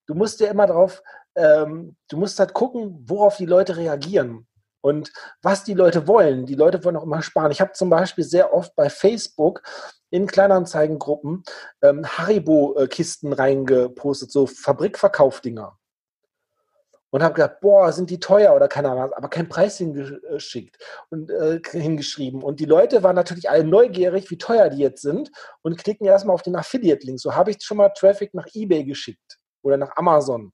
[0.07, 1.03] du musst ja immer drauf,
[1.37, 4.48] ähm, du musst halt gucken, worauf die Leute reagieren
[4.81, 5.13] und
[5.43, 6.47] was die Leute wollen.
[6.47, 7.51] Die Leute wollen auch immer sparen.
[7.51, 9.63] Ich habe zum Beispiel sehr oft bei Facebook
[10.11, 11.43] in Kleinanzeigengruppen
[11.83, 15.79] ähm, Haribo-Kisten reingepostet, so Fabrikverkaufdinger.
[17.11, 20.77] Und habe gedacht, boah, sind die teuer oder keine Ahnung, aber kein Preis hingeschickt
[21.09, 22.43] und äh, hingeschrieben.
[22.43, 25.31] Und die Leute waren natürlich alle neugierig, wie teuer die jetzt sind
[25.63, 27.19] und klicken erstmal auf den Affiliate-Link.
[27.19, 30.53] So habe ich schon mal Traffic nach eBay geschickt oder nach Amazon.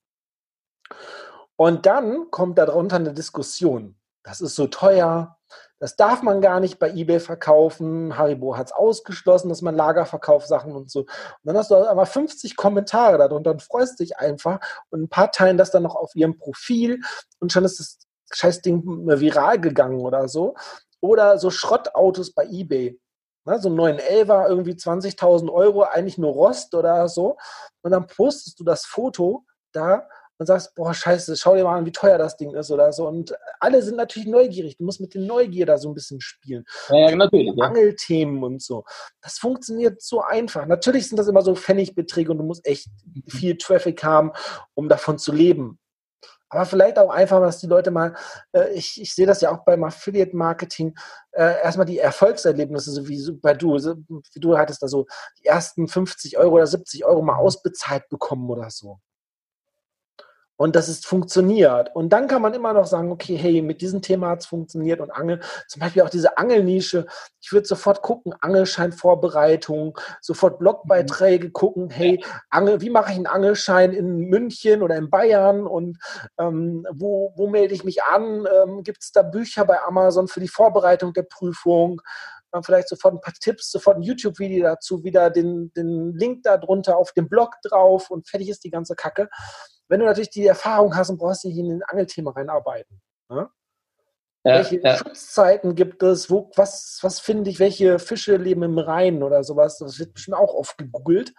[1.56, 5.37] Und dann kommt darunter eine Diskussion das ist so teuer,
[5.78, 8.16] das darf man gar nicht bei eBay verkaufen.
[8.16, 11.00] Haribo hat es ausgeschlossen, dass man Lagerverkauf Sachen und so.
[11.00, 11.08] Und
[11.44, 14.60] dann hast du aber 50 Kommentare darunter und freust dich einfach
[14.90, 17.00] und ein paar teilen das dann noch auf ihrem Profil
[17.38, 17.98] und schon ist das
[18.32, 20.54] Scheißding viral gegangen oder so.
[21.00, 22.98] Oder so Schrottautos bei eBay.
[23.46, 27.37] Ne, so ein 911er, irgendwie 20.000 Euro, eigentlich nur Rost oder so.
[27.82, 31.86] Und dann postest du das Foto da und sagst, boah, scheiße, schau dir mal an,
[31.86, 33.06] wie teuer das Ding ist oder so.
[33.06, 34.76] Und alle sind natürlich neugierig.
[34.76, 36.64] Du musst mit den Neugier da so ein bisschen spielen.
[36.88, 37.54] Ja, natürlich.
[37.56, 37.66] Ja.
[37.66, 38.84] Angelthemen und so.
[39.20, 40.66] Das funktioniert so einfach.
[40.66, 42.88] Natürlich sind das immer so Pfennigbeträge und du musst echt
[43.28, 44.32] viel Traffic haben,
[44.74, 45.78] um davon zu leben.
[46.48, 48.14] Aber vielleicht auch einfach, dass die Leute mal,
[48.52, 50.94] äh, ich, ich sehe das ja auch beim Affiliate-Marketing,
[51.32, 55.06] äh, erstmal die Erfolgserlebnisse, so wie bei du, so, wie du hattest da so
[55.40, 59.00] die ersten 50 Euro oder 70 Euro mal ausbezahlt bekommen oder so
[60.56, 61.94] und dass es funktioniert.
[61.94, 65.00] Und dann kann man immer noch sagen, okay, hey, mit diesem Thema hat es funktioniert
[65.00, 67.06] und Angel, zum Beispiel auch diese Angelnische,
[67.40, 73.92] ich würde sofort gucken, Angelscheinvorbereitung, sofort Blogbeiträge gucken, hey, Angel, wie mache ich einen Angelschein
[73.92, 75.98] in München oder in Bayern und
[76.38, 78.46] ähm, wo, wo melde ich mich an?
[78.46, 82.00] Ähm, Gibt es da Bücher bei Amazon für die Vorbereitung der Prüfung?
[82.62, 86.96] vielleicht sofort ein paar Tipps, sofort ein YouTube-Video dazu, wieder den, den Link da drunter
[86.96, 89.28] auf dem Blog drauf und fertig ist die ganze Kacke
[89.88, 93.00] wenn du natürlich die Erfahrung hast und brauchst dich in ein Angelthema reinarbeiten.
[93.28, 93.48] Ne?
[94.44, 94.96] Ja, welche ja.
[94.96, 96.30] Schutzzeiten gibt es?
[96.30, 97.58] Wo, was, was finde ich?
[97.60, 99.78] Welche Fische leben im Rhein oder sowas?
[99.78, 101.32] Das wird bestimmt auch oft gegoogelt.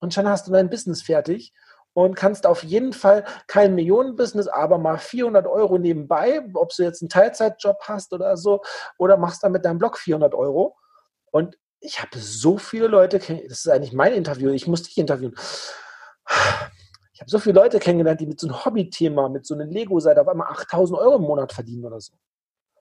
[0.00, 1.52] Und schon hast du dein Business fertig
[1.92, 7.02] und kannst auf jeden Fall kein Millionenbusiness, aber mal 400 Euro nebenbei, ob du jetzt
[7.02, 8.62] einen Teilzeitjob hast oder so,
[8.96, 10.76] oder machst dann mit deinem Blog 400 Euro.
[11.30, 15.34] Und ich habe so viele Leute, das ist eigentlich mein Interview, ich muss dich interviewen
[17.20, 20.22] ich habe so viele Leute kennengelernt, die mit so einem Hobby-Thema, mit so einem Lego-Seite
[20.22, 22.14] auf einmal 8000 Euro im Monat verdienen oder so.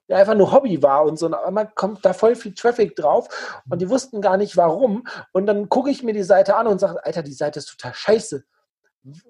[0.08, 1.26] Der einfach nur Hobby war und so.
[1.26, 3.28] Und auf einmal kommt da voll viel Traffic drauf
[3.70, 5.06] und die wussten gar nicht warum.
[5.34, 7.94] Und dann gucke ich mir die Seite an und sage, Alter, die Seite ist total
[7.94, 8.46] scheiße.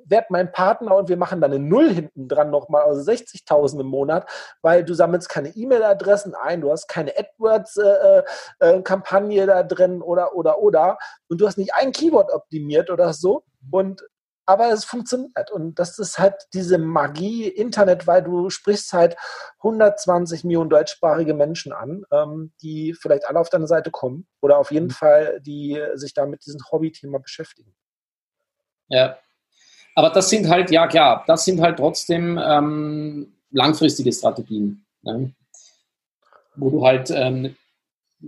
[0.06, 3.88] Werd mein Partner und wir machen dann eine Null hinten dran nochmal, also 60.000 im
[3.88, 4.30] Monat,
[4.62, 10.36] weil du sammelst keine E-Mail-Adressen ein, du hast keine AdWords-Kampagne äh, äh, da drin oder,
[10.36, 11.00] oder, oder.
[11.30, 13.42] Und du hast nicht ein Keyword optimiert oder so.
[13.72, 14.04] Und
[14.50, 15.52] aber es funktioniert.
[15.52, 19.16] Und das ist halt diese Magie Internet, weil du sprichst halt
[19.60, 24.72] 120 Millionen deutschsprachige Menschen an, ähm, die vielleicht alle auf deine Seite kommen oder auf
[24.72, 24.92] jeden mhm.
[24.92, 27.76] Fall, die sich da mit diesem Hobbythema beschäftigen.
[28.88, 29.20] Ja,
[29.94, 35.32] aber das sind halt, ja klar, das sind halt trotzdem ähm, langfristige Strategien, ne?
[36.56, 37.56] wo du halt ähm,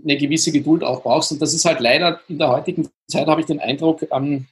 [0.04, 1.32] eine gewisse Geduld auch brauchst.
[1.32, 4.46] Und das ist halt leider in der heutigen Zeit, habe ich den Eindruck, ähm,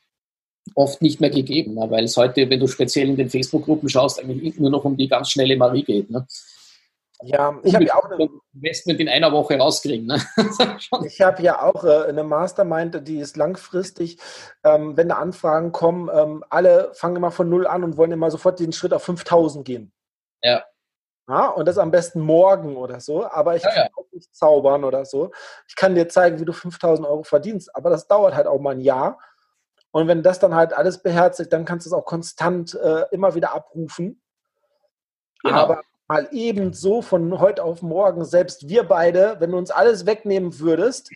[0.76, 1.89] oft nicht mehr gegeben, ne?
[1.89, 5.07] weil es heute, wenn du speziell in den Facebook-Gruppen schaust, eigentlich nur noch um die
[5.07, 6.09] ganz schnelle Marie geht.
[6.09, 6.26] Ne?
[7.22, 10.07] Ja, ich habe ja auch eine Investment in einer Woche rauskriegen.
[10.07, 10.22] Ne?
[11.05, 14.17] ich habe ja auch äh, eine Mastermind, die ist langfristig.
[14.63, 18.32] Ähm, wenn da Anfragen kommen, ähm, alle fangen immer von null an und wollen immer
[18.32, 19.91] sofort den Schritt auf 5000 gehen.
[20.41, 20.63] Ja.
[21.28, 23.30] Ja, und das am besten morgen oder so.
[23.30, 23.89] Aber ich ja, kann ja.
[23.95, 25.32] auch nicht zaubern oder so.
[25.67, 27.76] Ich kann dir zeigen, wie du 5000 Euro verdienst.
[27.76, 29.20] Aber das dauert halt auch mal ein Jahr.
[29.91, 33.35] Und wenn das dann halt alles beherzigt, dann kannst du es auch konstant äh, immer
[33.35, 34.21] wieder abrufen.
[35.43, 35.55] Genau.
[35.55, 40.05] Aber mal eben so von heute auf morgen, selbst wir beide, wenn du uns alles
[40.05, 41.11] wegnehmen würdest,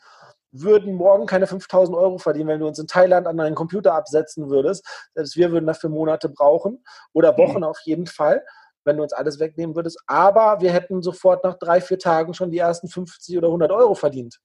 [0.51, 4.49] würden morgen keine 5000 Euro verdienen, wenn du uns in Thailand an deinen Computer absetzen
[4.49, 4.85] würdest.
[5.15, 7.63] Selbst wir würden dafür Monate brauchen oder Wochen mhm.
[7.63, 8.45] auf jeden Fall,
[8.85, 9.99] wenn du uns alles wegnehmen würdest.
[10.05, 13.95] Aber wir hätten sofort nach drei, vier Tagen schon die ersten 50 oder 100 Euro
[13.95, 14.39] verdient.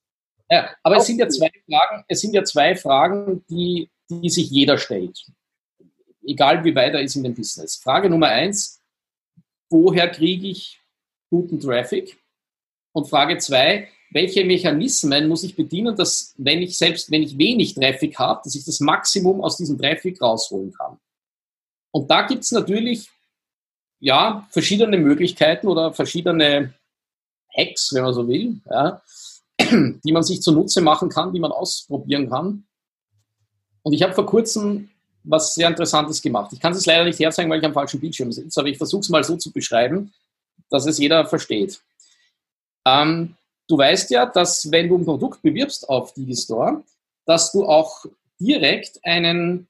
[0.50, 4.50] Ja, aber es sind ja zwei Fragen, es sind ja zwei Fragen, die, die sich
[4.50, 5.26] jeder stellt.
[6.24, 7.76] Egal wie weit er ist in dem Business.
[7.76, 8.80] Frage Nummer eins,
[9.70, 10.80] woher kriege ich
[11.30, 12.18] guten Traffic?
[12.92, 17.74] Und Frage zwei, welche Mechanismen muss ich bedienen, dass wenn ich selbst, wenn ich wenig
[17.74, 20.98] Traffic habe, dass ich das Maximum aus diesem Traffic rausholen kann?
[21.90, 23.10] Und da gibt es natürlich
[24.00, 26.74] ja, verschiedene Möglichkeiten oder verschiedene
[27.56, 29.02] Hacks, wenn man so will, ja,
[29.60, 32.67] die man sich zunutze machen kann, die man ausprobieren kann.
[33.88, 34.90] Und ich habe vor kurzem
[35.24, 36.52] was sehr Interessantes gemacht.
[36.52, 39.00] Ich kann es leider nicht herzeigen, weil ich am falschen Bildschirm sitze, aber ich versuche
[39.00, 40.12] es mal so zu beschreiben,
[40.68, 41.80] dass es jeder versteht.
[42.86, 43.34] Ähm,
[43.66, 46.84] du weißt ja, dass wenn du ein Produkt bewirbst auf Digistore,
[47.24, 48.04] dass du auch
[48.38, 49.68] direkt einen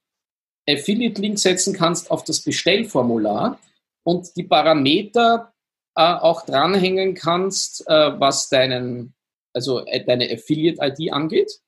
[0.68, 3.60] Affiliate-Link setzen kannst auf das Bestellformular
[4.02, 5.52] und die Parameter
[5.94, 9.14] äh, auch dranhängen kannst, äh, was deinen,
[9.52, 11.60] also äh, deine Affiliate-ID angeht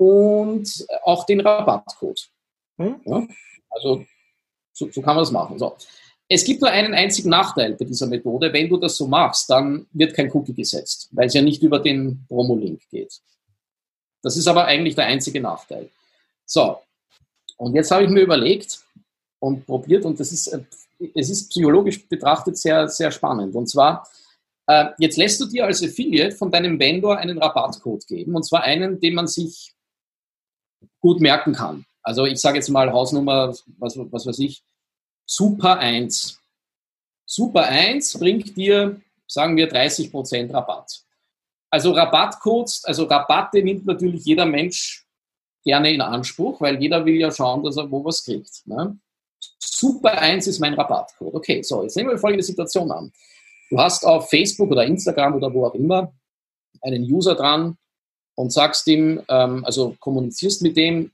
[0.00, 2.30] und auch den Rabattcode.
[2.78, 3.00] Hm?
[3.04, 3.26] Ja?
[3.68, 4.06] Also
[4.72, 5.58] so, so, kann man das machen.
[5.58, 5.76] So.
[6.26, 8.50] Es gibt nur einen einzigen Nachteil bei dieser Methode.
[8.50, 11.80] Wenn du das so machst, dann wird kein Cookie gesetzt, weil es ja nicht über
[11.80, 13.20] den Promo-Link geht.
[14.22, 15.90] Das ist aber eigentlich der einzige Nachteil.
[16.46, 16.78] So,
[17.58, 18.80] und jetzt habe ich mir überlegt
[19.38, 20.62] und probiert, und das ist, äh,
[21.14, 23.54] es ist psychologisch betrachtet sehr, sehr spannend.
[23.54, 24.08] Und zwar,
[24.66, 28.62] äh, jetzt lässt du dir als Affiliate von deinem Vendor einen Rabattcode geben, und zwar
[28.62, 29.74] einen, den man sich
[31.00, 31.84] gut merken kann.
[32.02, 34.62] Also ich sage jetzt mal Hausnummer, was, was weiß ich,
[35.26, 36.40] Super 1.
[37.24, 41.02] Super 1 bringt dir, sagen wir, 30% Rabatt.
[41.70, 45.06] Also Rabattcodes, also Rabatte nimmt natürlich jeder Mensch
[45.62, 48.66] gerne in Anspruch, weil jeder will ja schauen, dass er wo was kriegt.
[48.66, 48.98] Ne?
[49.58, 51.34] Super 1 ist mein Rabattcode.
[51.34, 53.12] Okay, so, jetzt nehmen wir folgende Situation an.
[53.70, 56.12] Du hast auf Facebook oder Instagram oder wo auch immer
[56.82, 57.78] einen User dran
[58.34, 61.10] und sagst ihm, ähm, also kommunizierst mit dem,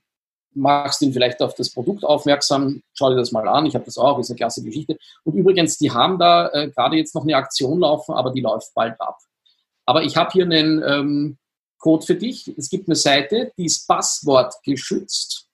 [0.55, 3.99] machst ihn vielleicht auf das Produkt aufmerksam, schau dir das mal an, ich habe das
[3.99, 4.97] auch, ist eine klasse Geschichte.
[5.25, 8.73] Und übrigens, die haben da äh, gerade jetzt noch eine Aktion laufen, aber die läuft
[8.75, 9.19] bald ab.
[9.85, 11.39] Aber ich habe hier einen ähm,
[11.79, 12.53] Code für dich.
[12.57, 15.47] Es gibt eine Seite, die ist passwortgeschützt.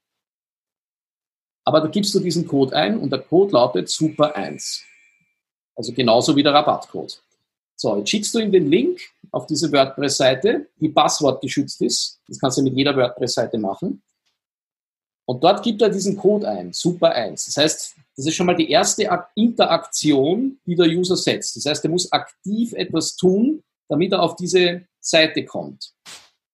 [1.64, 4.82] Aber da gibst du diesen Code ein und der Code lautet Super1.
[5.76, 7.22] Also genauso wie der Rabattcode.
[7.82, 9.00] So, jetzt schickst du ihm den Link
[9.32, 12.20] auf diese WordPress-Seite, die passwortgeschützt ist.
[12.28, 14.00] Das kannst du mit jeder WordPress-Seite machen.
[15.26, 17.46] Und dort gibt er diesen Code ein, Super 1.
[17.46, 21.56] Das heißt, das ist schon mal die erste Interaktion, die der User setzt.
[21.56, 25.92] Das heißt, er muss aktiv etwas tun, damit er auf diese Seite kommt.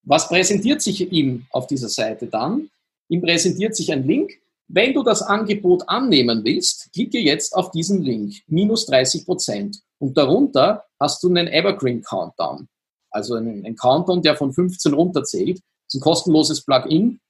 [0.04, 2.70] Was präsentiert sich ihm auf dieser Seite dann?
[3.10, 4.32] Ihm präsentiert sich ein Link.
[4.66, 9.82] Wenn du das Angebot annehmen willst, klicke jetzt auf diesen Link, minus 30 Prozent.
[9.98, 12.68] Und darunter hast du einen Evergreen Countdown.
[13.10, 15.58] Also einen, einen Countdown, der von 15 runterzählt.
[15.58, 17.20] Das ist ein kostenloses Plugin,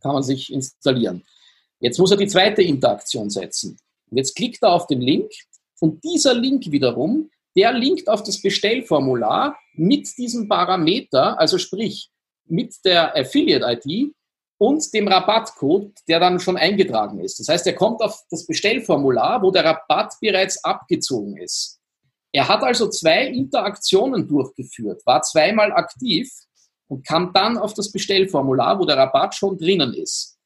[0.00, 1.24] kann man sich installieren.
[1.80, 3.78] Jetzt muss er die zweite Interaktion setzen.
[4.10, 5.30] Und jetzt klickt er auf den Link
[5.80, 12.10] und dieser Link wiederum, der linkt auf das Bestellformular mit diesem Parameter, also sprich
[12.46, 14.14] mit der Affiliate-ID
[14.58, 17.40] und dem Rabattcode, der dann schon eingetragen ist.
[17.40, 21.80] Das heißt, er kommt auf das Bestellformular, wo der Rabatt bereits abgezogen ist.
[22.32, 26.32] Er hat also zwei Interaktionen durchgeführt, war zweimal aktiv
[26.88, 30.38] und kam dann auf das Bestellformular, wo der Rabatt schon drinnen ist.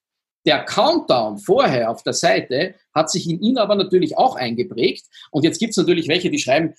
[0.44, 5.06] Der Countdown vorher auf der Seite hat sich in ihn aber natürlich auch eingeprägt.
[5.30, 6.74] Und jetzt gibt es natürlich welche, die schreiben,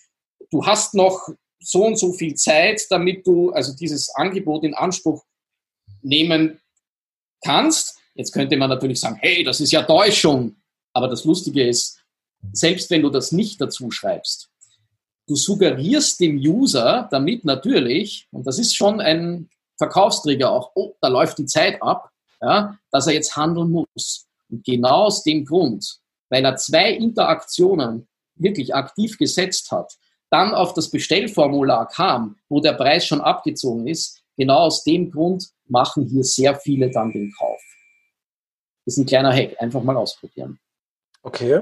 [0.51, 1.27] du hast noch
[1.59, 5.25] so und so viel Zeit, damit du also dieses Angebot in Anspruch
[6.01, 6.61] nehmen
[7.43, 7.97] kannst.
[8.15, 10.55] Jetzt könnte man natürlich sagen, hey, das ist ja Täuschung.
[10.93, 12.01] Aber das Lustige ist,
[12.53, 14.49] selbst wenn du das nicht dazu schreibst,
[15.27, 21.07] du suggerierst dem User damit natürlich, und das ist schon ein Verkaufsträger auch, oh, da
[21.07, 22.11] läuft die Zeit ab,
[22.41, 24.27] ja, dass er jetzt handeln muss.
[24.49, 25.99] Und genau aus dem Grund,
[26.29, 29.93] weil er zwei Interaktionen wirklich aktiv gesetzt hat,
[30.29, 35.49] dann auf das Bestellformular kam, wo der Preis schon abgezogen ist, genau aus dem Grund
[35.67, 37.61] machen hier sehr viele dann den Kauf.
[38.85, 40.59] Das ist ein kleiner Hack, einfach mal ausprobieren.
[41.21, 41.61] Okay.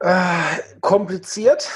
[0.00, 1.68] Äh, kompliziert,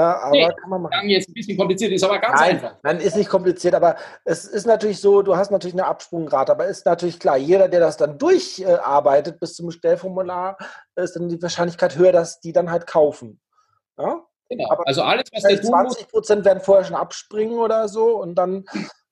[0.00, 1.08] aber nee, kann man machen.
[1.08, 2.76] Jetzt ein bisschen kompliziert, ist aber ganz nein, einfach.
[2.82, 6.66] Nein, ist nicht kompliziert, aber es ist natürlich so, du hast natürlich eine Absprungrate, aber
[6.66, 10.58] ist natürlich klar, jeder, der das dann durcharbeitet bis zum Bestellformular,
[10.96, 13.40] ist dann die Wahrscheinlichkeit höher, dass die dann halt kaufen.
[13.98, 14.20] Ja?
[14.48, 14.70] Genau.
[14.70, 18.64] Aber also alles, was der 20 Prozent werden vorher schon abspringen oder so und dann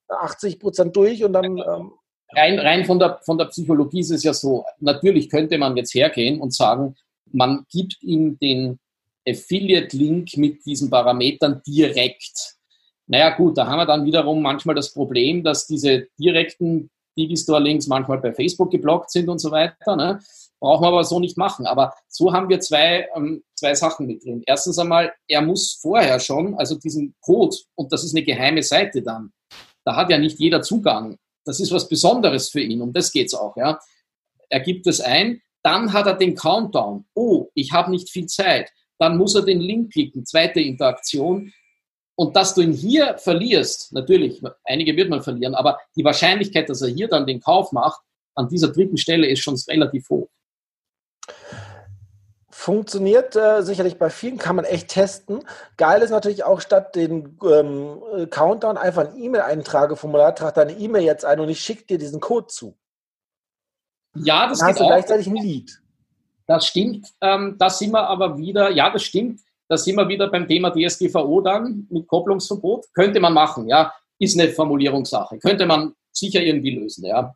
[0.09, 1.45] 80 Prozent durch und dann.
[1.59, 1.93] Ähm,
[2.35, 5.95] rein, rein von, der, von der Psychologie ist es ja so, natürlich könnte man jetzt
[5.95, 6.97] hergehen und sagen,
[7.31, 8.79] man gibt ihm den
[9.27, 12.57] Affiliate-Link mit diesen Parametern direkt.
[13.07, 18.19] Naja gut, da haben wir dann wiederum manchmal das Problem, dass diese direkten Digistore-Links manchmal
[18.19, 19.97] bei Facebook geblockt sind und so weiter.
[19.97, 20.21] Ne?
[20.61, 21.67] Brauchen wir aber so nicht machen.
[21.67, 24.43] Aber so haben wir zwei, ähm, zwei Sachen mit drin.
[24.47, 29.03] Erstens einmal, er muss vorher schon, also diesen Code, und das ist eine geheime Seite
[29.03, 29.33] dann,
[29.85, 31.19] da hat ja nicht jeder Zugang.
[31.45, 33.57] Das ist was Besonderes für ihn, um das geht es auch.
[33.57, 33.79] Ja?
[34.49, 37.05] Er gibt es ein, dann hat er den Countdown.
[37.15, 38.71] Oh, ich habe nicht viel Zeit.
[38.99, 41.53] Dann muss er den Link klicken, zweite Interaktion.
[42.15, 46.83] Und dass du ihn hier verlierst, natürlich, einige wird man verlieren, aber die Wahrscheinlichkeit, dass
[46.83, 48.03] er hier dann den Kauf macht,
[48.35, 50.29] an dieser dritten Stelle ist schon relativ hoch.
[52.51, 55.43] Funktioniert äh, sicherlich bei vielen, kann man echt testen.
[55.77, 61.25] Geil ist natürlich auch, statt den ähm, Countdown einfach ein E-Mail-Eintrageformular, trag deine E-Mail jetzt
[61.25, 62.79] ein und ich schicke dir diesen Code zu.
[64.15, 65.82] Ja, das Dann hast du gleichzeitig ein Lied.
[66.47, 67.09] Das stimmt.
[67.21, 69.41] Ähm, da sind wir aber wieder, ja, das stimmt.
[69.69, 72.87] Da sind wir wieder beim Thema DSGVO dann mit Kopplungsverbot.
[72.95, 73.93] Könnte man machen, ja.
[74.19, 75.39] Ist eine Formulierungssache.
[75.39, 77.35] Könnte man sicher irgendwie lösen, ja.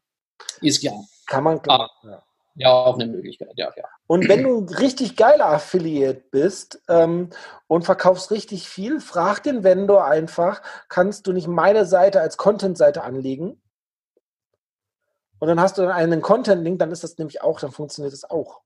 [0.61, 1.03] Ist klar.
[1.27, 1.91] Kann man klar.
[2.05, 2.23] Ja.
[2.57, 3.85] ja, auch eine Möglichkeit, ja, ja.
[4.07, 7.31] Und wenn du richtig geiler Affiliate bist ähm,
[7.67, 13.03] und verkaufst richtig viel, frag den Vendor einfach, kannst du nicht meine Seite als Content-Seite
[13.03, 13.61] anlegen?
[15.39, 18.29] Und dann hast du dann einen Content-Link, dann ist das nämlich auch, dann funktioniert das
[18.29, 18.61] auch.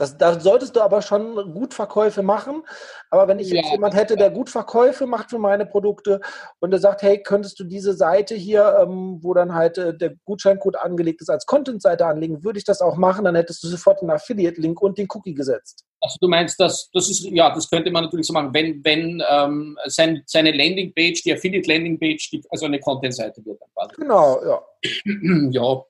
[0.00, 2.62] Das, da solltest du aber schon gut Verkäufe machen.
[3.10, 3.56] Aber wenn ich ja.
[3.56, 6.22] jetzt jemand hätte, der gut Verkäufe macht für meine Produkte
[6.58, 10.14] und der sagt, hey, könntest du diese Seite hier, ähm, wo dann halt äh, der
[10.24, 14.00] Gutscheincode angelegt ist, als Content-Seite anlegen, würde ich das auch machen, dann hättest du sofort
[14.00, 15.84] einen Affiliate-Link und den Cookie gesetzt.
[16.00, 19.22] Also du meinst, dass das ist, ja, das könnte man natürlich so machen, wenn, wenn
[19.30, 23.94] ähm, sein, seine Landingpage, die Affiliate-Landingpage, also eine Content-Seite wird dann quasi.
[23.96, 24.62] Genau, ja.
[25.50, 25.84] ja,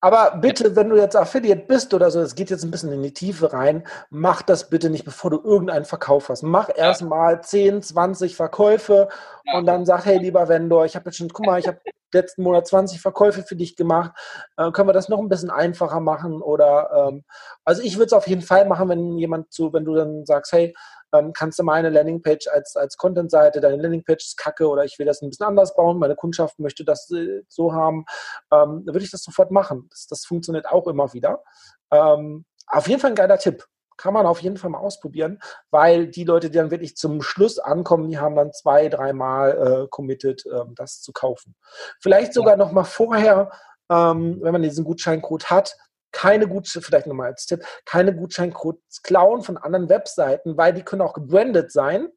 [0.00, 3.02] aber bitte, wenn du jetzt Affiliate bist oder so, es geht jetzt ein bisschen in
[3.02, 6.42] die Tiefe rein, mach das bitte nicht, bevor du irgendeinen Verkauf hast.
[6.42, 9.08] Mach erstmal 10, 20 Verkäufe
[9.52, 11.78] und dann sag, hey, lieber Vendor, ich habe jetzt schon, guck mal, ich habe
[12.12, 14.12] letzten Monat 20 Verkäufe für dich gemacht.
[14.56, 16.42] Äh, können wir das noch ein bisschen einfacher machen?
[16.42, 17.24] Oder ähm,
[17.64, 20.52] also ich würde es auf jeden Fall machen, wenn jemand zu, wenn du dann sagst,
[20.52, 20.74] hey,
[21.12, 25.06] ähm, kannst du meine Landingpage als, als Content-Seite, deine Landingpage ist kacke oder ich will
[25.06, 28.04] das ein bisschen anders bauen, meine Kundschaft möchte das äh, so haben,
[28.52, 29.86] ähm, dann würde ich das sofort machen.
[29.90, 31.42] Das, das funktioniert auch immer wieder.
[31.90, 33.66] Ähm, auf jeden Fall ein geiler Tipp.
[33.96, 35.40] Kann man auf jeden Fall mal ausprobieren,
[35.70, 39.88] weil die Leute, die dann wirklich zum Schluss ankommen, die haben dann zwei, dreimal äh,
[39.90, 41.54] committed, ähm, das zu kaufen.
[42.00, 43.50] Vielleicht sogar noch mal vorher,
[43.90, 45.76] ähm, wenn man diesen Gutscheincode hat,
[46.12, 51.02] keine Gutscheine, vielleicht nochmal als Tipp, keine Gutscheincodes klauen von anderen Webseiten, weil die können
[51.02, 52.08] auch gebrandet sein.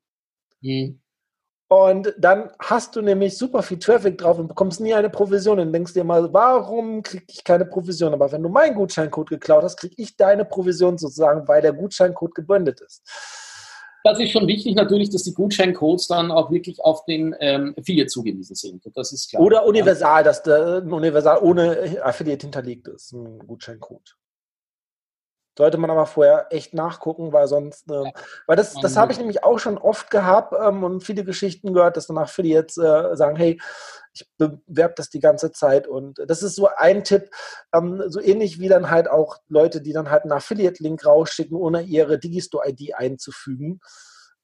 [0.61, 0.99] Mhm.
[1.69, 5.73] Und dann hast du nämlich super viel Traffic drauf und bekommst nie eine Provision und
[5.73, 8.13] denkst dir mal, warum kriege ich keine Provision?
[8.13, 12.35] Aber wenn du meinen Gutscheincode geklaut hast, kriege ich deine Provision sozusagen, weil der Gutscheincode
[12.35, 13.01] gebrandet ist
[14.03, 18.07] das ist schon wichtig natürlich, dass die Gutscheincodes dann auch wirklich auf den ähm, Affiliate
[18.07, 18.83] zugewiesen sind.
[18.95, 19.41] Das ist klar.
[19.41, 24.17] Oder universal, dass der universal ohne Affiliate hinterlegt ist, ein Gutscheincode.
[25.55, 28.11] Sollte man aber vorher echt nachgucken, weil sonst, äh,
[28.47, 31.95] weil das, das habe ich nämlich auch schon oft gehabt ähm, und viele Geschichten gehört,
[31.95, 33.61] dass dann Affiliates äh, sagen, hey,
[34.13, 37.29] ich bewerbe das die ganze Zeit und das ist so ein Tipp,
[37.73, 41.81] ähm, so ähnlich wie dann halt auch Leute, die dann halt einen Affiliate-Link rausschicken, ohne
[41.81, 43.79] ihre Digistore-ID einzufügen.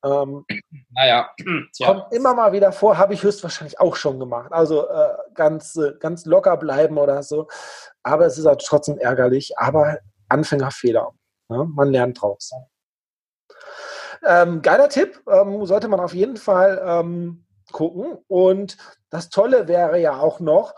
[0.03, 0.45] Ähm,
[0.91, 1.29] naja,
[1.75, 1.87] Tja.
[1.87, 4.51] kommt immer mal wieder vor, habe ich höchstwahrscheinlich auch schon gemacht.
[4.51, 7.47] Also äh, ganz, äh, ganz locker bleiben oder so.
[8.03, 9.57] Aber es ist halt trotzdem ärgerlich.
[9.57, 9.97] Aber
[10.29, 11.13] Anfängerfehler.
[11.49, 11.65] Ne?
[11.65, 12.51] Man lernt draus.
[14.25, 18.17] Ähm, geiler Tipp, ähm, sollte man auf jeden Fall ähm, gucken.
[18.27, 18.77] Und
[19.09, 20.75] das Tolle wäre ja auch noch,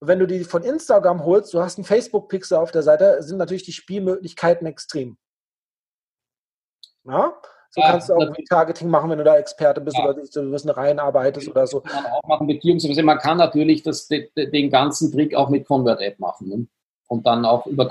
[0.00, 3.64] wenn du die von Instagram holst, du hast einen Facebook-Pixel auf der Seite, sind natürlich
[3.64, 5.18] die Spielmöglichkeiten extrem.
[7.04, 7.34] Ja?
[7.70, 10.04] So ja, kannst du auch Targeting machen, wenn du da Experte bist ja.
[10.04, 11.80] oder du ein bisschen reinarbeitest oder so.
[11.80, 16.18] Kann man auch machen, beziehungsweise man kann natürlich das, den ganzen Trick auch mit Convert-App
[16.18, 16.48] machen.
[16.48, 16.66] Ne?
[17.08, 17.86] Und dann auch über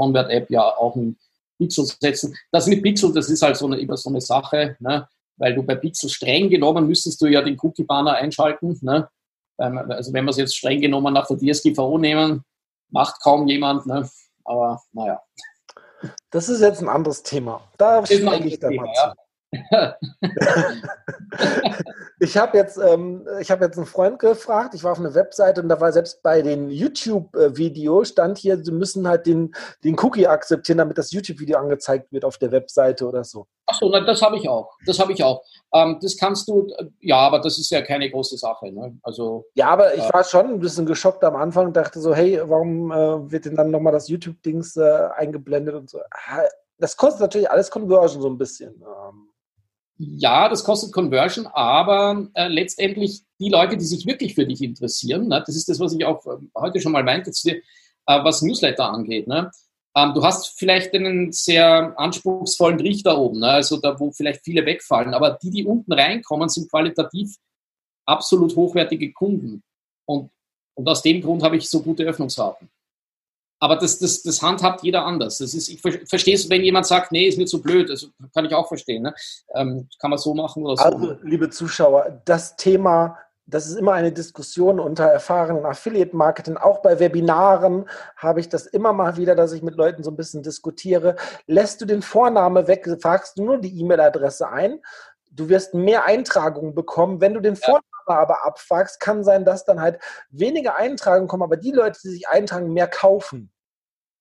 [0.00, 1.18] Convert-App ja auch ein
[1.58, 2.34] Pixel setzen.
[2.50, 4.76] Das mit Pixel, das ist halt so eine, immer so eine Sache.
[4.80, 5.06] Ne?
[5.40, 8.78] weil du bei Pixel streng genommen müsstest du ja den Cookie-Banner einschalten.
[8.82, 9.08] Ne?
[9.56, 12.44] Also wenn wir es jetzt streng genommen nach der DSGVO nehmen,
[12.90, 13.86] macht kaum jemand.
[13.86, 14.08] Ne?
[14.44, 15.20] Aber naja.
[16.30, 17.62] Das ist jetzt ein anderes Thema.
[17.78, 19.12] Da steige ich da mal zu.
[22.20, 25.68] ich habe jetzt, ähm, hab jetzt einen Freund gefragt, ich war auf einer Webseite und
[25.68, 30.78] da war selbst bei den YouTube-Videos stand hier, sie müssen halt den, den Cookie akzeptieren,
[30.78, 33.46] damit das YouTube-Video angezeigt wird auf der Webseite oder so.
[33.66, 34.70] Achso, das habe ich auch.
[34.86, 35.42] Das habe ich auch.
[35.72, 36.68] Ähm, das kannst du,
[37.00, 38.72] ja, aber das ist ja keine große Sache.
[38.72, 38.98] Ne?
[39.02, 42.14] Also, ja, aber ich äh, war schon ein bisschen geschockt am Anfang und dachte so,
[42.14, 45.98] hey, warum äh, wird denn dann nochmal das YouTube-Dings äh, eingeblendet und so.
[46.78, 48.74] Das kostet natürlich alles Conversion so ein bisschen.
[48.74, 49.29] Ähm,
[50.02, 55.28] ja, das kostet Conversion, aber äh, letztendlich die Leute, die sich wirklich für dich interessieren,
[55.28, 57.56] ne, das ist das, was ich auch äh, heute schon mal meinte, zu dir,
[58.06, 59.28] äh, was Newsletter angeht.
[59.28, 59.50] Ne?
[59.94, 63.48] Ähm, du hast vielleicht einen sehr anspruchsvollen Richter oben, ne?
[63.48, 67.36] also da, wo vielleicht viele wegfallen, aber die, die unten reinkommen, sind qualitativ
[68.06, 69.62] absolut hochwertige Kunden.
[70.06, 70.30] Und,
[70.76, 72.70] und aus dem Grund habe ich so gute Öffnungsraten.
[73.60, 75.38] Aber das, das, das handhabt jeder anders.
[75.38, 77.90] Das ist, ich verstehe es, wenn jemand sagt, nee, ist mir zu blöd.
[77.90, 79.02] Das kann ich auch verstehen.
[79.02, 79.14] Ne?
[79.54, 80.84] Ähm, kann man so machen oder so.
[80.84, 86.56] Also, liebe Zuschauer, das Thema, das ist immer eine Diskussion unter erfahrenen Affiliate-Marketing.
[86.56, 87.84] Auch bei Webinaren
[88.16, 91.16] habe ich das immer mal wieder, dass ich mit Leuten so ein bisschen diskutiere.
[91.46, 94.80] Lässt du den Vorname weg, fragst du nur die E-Mail-Adresse ein.
[95.40, 97.22] Du wirst mehr Eintragungen bekommen.
[97.22, 99.98] Wenn du den Vornamen aber abfragst, kann sein, dass dann halt
[100.30, 103.50] weniger Eintragungen kommen, aber die Leute, die sich eintragen, mehr kaufen.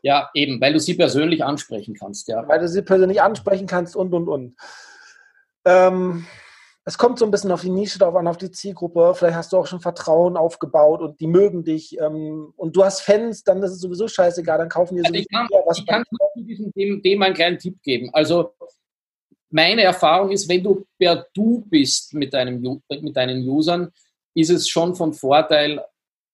[0.01, 2.47] Ja, eben, weil du sie persönlich ansprechen kannst, ja.
[2.47, 4.55] Weil du sie persönlich ansprechen kannst und, und, und.
[5.65, 6.26] Ähm,
[6.86, 9.13] es kommt so ein bisschen auf die Nische drauf an, auf die Zielgruppe.
[9.13, 11.99] Vielleicht hast du auch schon Vertrauen aufgebaut und die mögen dich.
[11.99, 15.22] Ähm, und du hast Fans, dann ist es sowieso scheißegal, dann kaufen die also sowieso
[15.22, 15.78] ich kann, was.
[15.80, 16.03] Ich kann
[16.36, 18.09] diesem dem, dem einen kleinen Tipp geben.
[18.13, 18.53] Also
[19.50, 23.91] meine Erfahrung ist, wenn du per Du bist mit, deinem, mit deinen Usern,
[24.36, 25.84] ist es schon von Vorteil,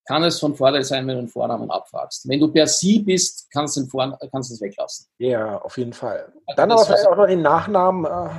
[0.05, 2.27] kann es von Vorteil sein, wenn du den Vornamen abfragst.
[2.27, 5.07] Wenn du per Sie bist, kannst du, den Vor kannst du es weglassen.
[5.17, 6.31] Ja, auf jeden Fall.
[6.45, 8.05] Also Dann aber vielleicht auch noch den Nachnamen.
[8.05, 8.29] Äh,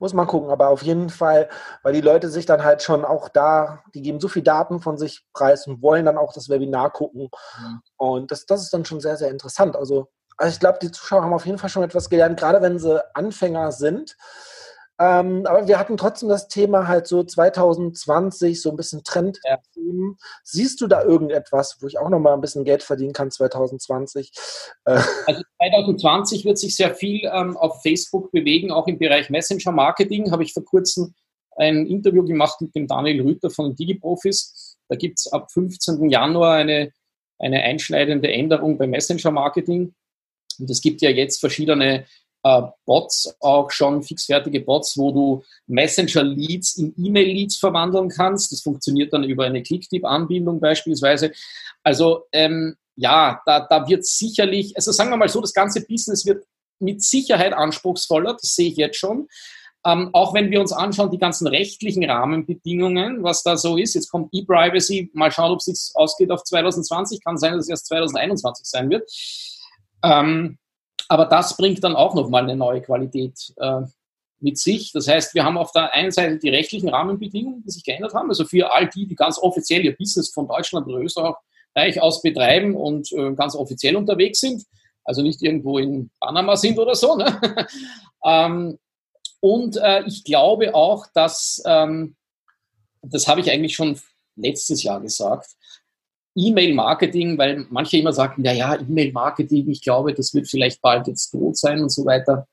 [0.00, 1.50] muss man gucken, aber auf jeden Fall,
[1.82, 4.96] weil die Leute sich dann halt schon auch da, die geben so viel Daten von
[4.96, 7.28] sich preis und wollen dann auch das Webinar gucken.
[7.60, 7.82] Mhm.
[7.98, 9.76] Und das, das ist dann schon sehr, sehr interessant.
[9.76, 10.08] Also
[10.40, 13.04] also ich glaube, die Zuschauer haben auf jeden Fall schon etwas gelernt, gerade wenn sie
[13.14, 14.16] Anfänger sind.
[14.98, 19.38] Ähm, aber wir hatten trotzdem das Thema halt so 2020, so ein bisschen Trend.
[19.44, 19.58] Ja.
[20.44, 24.32] Siehst du da irgendetwas, wo ich auch noch mal ein bisschen Geld verdienen kann 2020?
[24.84, 25.00] Äh.
[25.26, 30.32] Also 2020 wird sich sehr viel ähm, auf Facebook bewegen, auch im Bereich Messenger Marketing.
[30.32, 31.14] Habe ich vor kurzem
[31.56, 34.76] ein Interview gemacht mit dem Daniel Rüther von DigiProfis.
[34.88, 36.10] Da gibt es ab 15.
[36.10, 36.92] Januar eine,
[37.38, 39.94] eine einschneidende Änderung beim Messenger Marketing.
[40.58, 42.06] Und es gibt ja jetzt verschiedene
[42.42, 48.52] äh, Bots, auch schon fixfertige Bots, wo du Messenger-Leads in E-Mail-Leads verwandeln kannst.
[48.52, 51.32] Das funktioniert dann über eine Clicktip-Anbindung beispielsweise.
[51.82, 56.26] Also ähm, ja, da, da wird sicherlich, also sagen wir mal so, das ganze Business
[56.26, 56.44] wird
[56.78, 59.28] mit Sicherheit anspruchsvoller, das sehe ich jetzt schon.
[59.86, 63.94] Ähm, auch wenn wir uns anschauen, die ganzen rechtlichen Rahmenbedingungen, was da so ist.
[63.94, 67.24] Jetzt kommt E-Privacy, mal schauen, ob es sich ausgeht auf 2020.
[67.24, 69.10] Kann sein, dass es erst 2021 sein wird.
[70.02, 70.58] Ähm,
[71.08, 73.82] aber das bringt dann auch nochmal eine neue Qualität äh,
[74.38, 74.92] mit sich.
[74.92, 78.28] Das heißt, wir haben auf der einen Seite die rechtlichen Rahmenbedingungen, die sich geändert haben.
[78.28, 82.74] Also für all die, die ganz offiziell ihr Business von Deutschland oder Österreich aus betreiben
[82.74, 84.64] und äh, ganz offiziell unterwegs sind.
[85.04, 87.16] Also nicht irgendwo in Panama sind oder so.
[87.16, 87.40] Ne?
[88.24, 88.78] ähm,
[89.40, 92.16] und äh, ich glaube auch, dass, ähm,
[93.02, 93.98] das habe ich eigentlich schon
[94.36, 95.56] letztes Jahr gesagt,
[96.48, 101.56] E-Mail-Marketing, weil manche immer sagen, naja, E-Mail-Marketing, ich glaube, das wird vielleicht bald jetzt tot
[101.56, 102.46] sein und so weiter.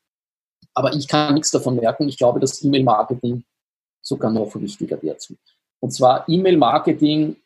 [0.73, 2.07] Aber ich kann nichts davon merken.
[2.07, 3.43] Ich glaube, dass E-Mail-Marketing
[4.01, 5.27] sogar noch wichtiger wird.
[5.79, 7.37] Und zwar E-Mail-Marketing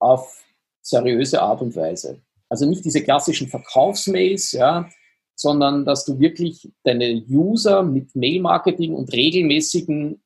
[0.00, 0.44] auf
[0.82, 2.20] seriöse Art und Weise.
[2.48, 4.88] Also nicht diese klassischen Verkaufsmails, ja,
[5.34, 10.20] sondern dass du wirklich deine User mit Mail-Marketing und regelmäßigen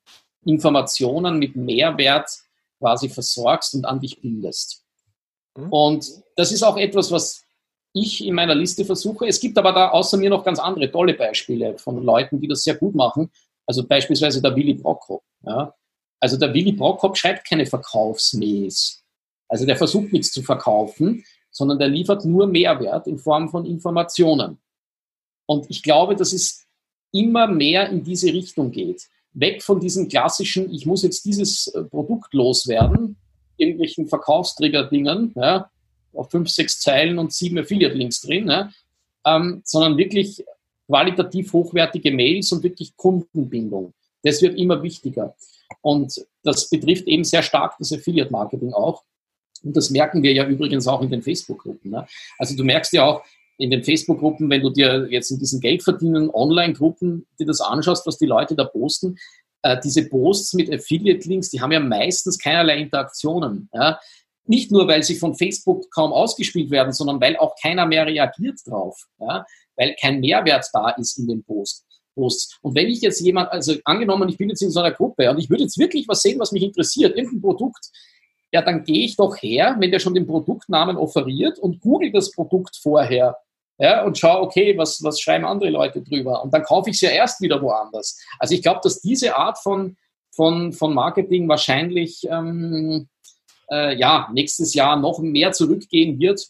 [0.45, 2.29] Informationen mit Mehrwert
[2.79, 4.82] quasi versorgst und an dich bindest.
[5.55, 5.69] Mhm.
[5.71, 7.43] Und das ist auch etwas, was
[7.93, 9.27] ich in meiner Liste versuche.
[9.27, 12.63] Es gibt aber da außer mir noch ganz andere tolle Beispiele von Leuten, die das
[12.63, 13.31] sehr gut machen.
[13.65, 15.23] Also beispielsweise der Willy Brockhop.
[15.45, 15.73] Ja.
[16.19, 19.03] Also der Willy Brockhop schreibt keine Verkaufsmails.
[19.47, 24.59] Also der versucht nichts zu verkaufen, sondern der liefert nur Mehrwert in Form von Informationen.
[25.45, 26.65] Und ich glaube, dass es
[27.11, 29.07] immer mehr in diese Richtung geht.
[29.33, 33.17] Weg von diesem klassischen, ich muss jetzt dieses äh, Produkt loswerden,
[33.57, 35.69] irgendwelchen Verkaufsträger-Dingern, ja,
[36.13, 38.69] auf fünf, sechs Zeilen und sieben Affiliate-Links drin, ja,
[39.25, 40.43] ähm, sondern wirklich
[40.87, 43.93] qualitativ hochwertige Mails und wirklich Kundenbindung.
[44.23, 45.35] Das wird immer wichtiger.
[45.81, 49.03] Und das betrifft eben sehr stark das Affiliate-Marketing auch.
[49.63, 51.91] Und das merken wir ja übrigens auch in den Facebook-Gruppen.
[51.91, 52.05] Ne?
[52.37, 53.23] Also du merkst ja auch
[53.57, 58.17] in den Facebook-Gruppen, wenn du dir jetzt in diesen Geldverdienen Online-Gruppen dir das anschaust, was
[58.17, 59.17] die Leute da posten,
[59.63, 63.69] äh, diese Posts mit Affiliate-Links, die haben ja meistens keinerlei Interaktionen.
[63.73, 63.99] Ja?
[64.45, 68.59] Nicht nur, weil sie von Facebook kaum ausgespielt werden, sondern weil auch keiner mehr reagiert
[68.65, 69.01] drauf.
[69.19, 69.45] Ja?
[69.75, 71.85] Weil kein Mehrwert da ist in dem Post.
[72.13, 72.59] Posts.
[72.61, 75.39] Und wenn ich jetzt jemand, also angenommen, ich bin jetzt in so einer Gruppe und
[75.39, 77.89] ich würde jetzt wirklich was sehen, was mich interessiert, irgendein Produkt,
[78.51, 82.31] ja, dann gehe ich doch her, wenn der schon den Produktnamen offeriert und google das
[82.31, 83.35] Produkt vorher
[83.77, 86.43] ja, und schaue, okay, was, was schreiben andere Leute drüber?
[86.43, 88.19] Und dann kaufe ich es ja erst wieder woanders.
[88.39, 89.97] Also ich glaube, dass diese Art von,
[90.31, 93.07] von, von Marketing wahrscheinlich ähm,
[93.71, 96.47] äh, ja, nächstes Jahr noch mehr zurückgehen wird,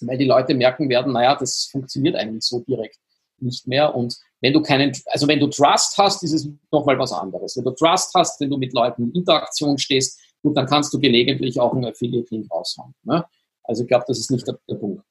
[0.00, 2.98] weil die Leute merken werden, naja, das funktioniert eigentlich so direkt
[3.38, 3.94] nicht mehr.
[3.94, 7.56] Und wenn du keinen, also wenn du Trust hast, ist es nochmal was anderes.
[7.56, 11.00] Wenn du Trust hast, wenn du mit Leuten in Interaktion stehst, gut, dann kannst du
[11.00, 12.94] gelegentlich auch einen Affiliate-Link raushauen.
[13.02, 13.24] Ne?
[13.64, 15.04] Also ich glaube, das ist nicht der, der Punkt.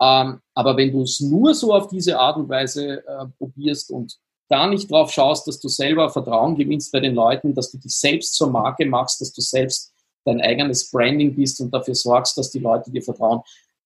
[0.00, 4.18] Ähm, aber wenn du es nur so auf diese Art und Weise äh, probierst und
[4.48, 7.94] da nicht drauf schaust, dass du selber Vertrauen gewinnst bei den Leuten, dass du dich
[7.94, 9.92] selbst zur Marke machst, dass du selbst
[10.24, 13.42] dein eigenes Branding bist und dafür sorgst, dass die Leute dir vertrauen,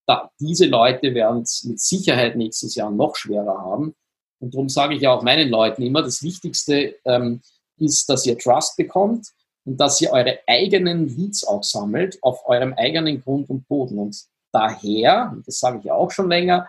[0.06, 3.94] da, diese Leute werden es mit Sicherheit nächstes Jahr noch schwerer haben.
[4.40, 7.40] Und darum sage ich ja auch meinen Leuten immer, das Wichtigste ähm,
[7.78, 9.28] ist, dass ihr Trust bekommt
[9.64, 13.98] und dass ihr eure eigenen Leads auch sammelt auf eurem eigenen Grund und Boden.
[13.98, 14.24] Und
[14.54, 16.68] daher, das sage ich auch schon länger,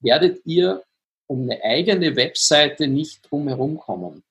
[0.00, 0.82] werdet ihr
[1.26, 4.22] um eine eigene Webseite nicht drumherum kommen.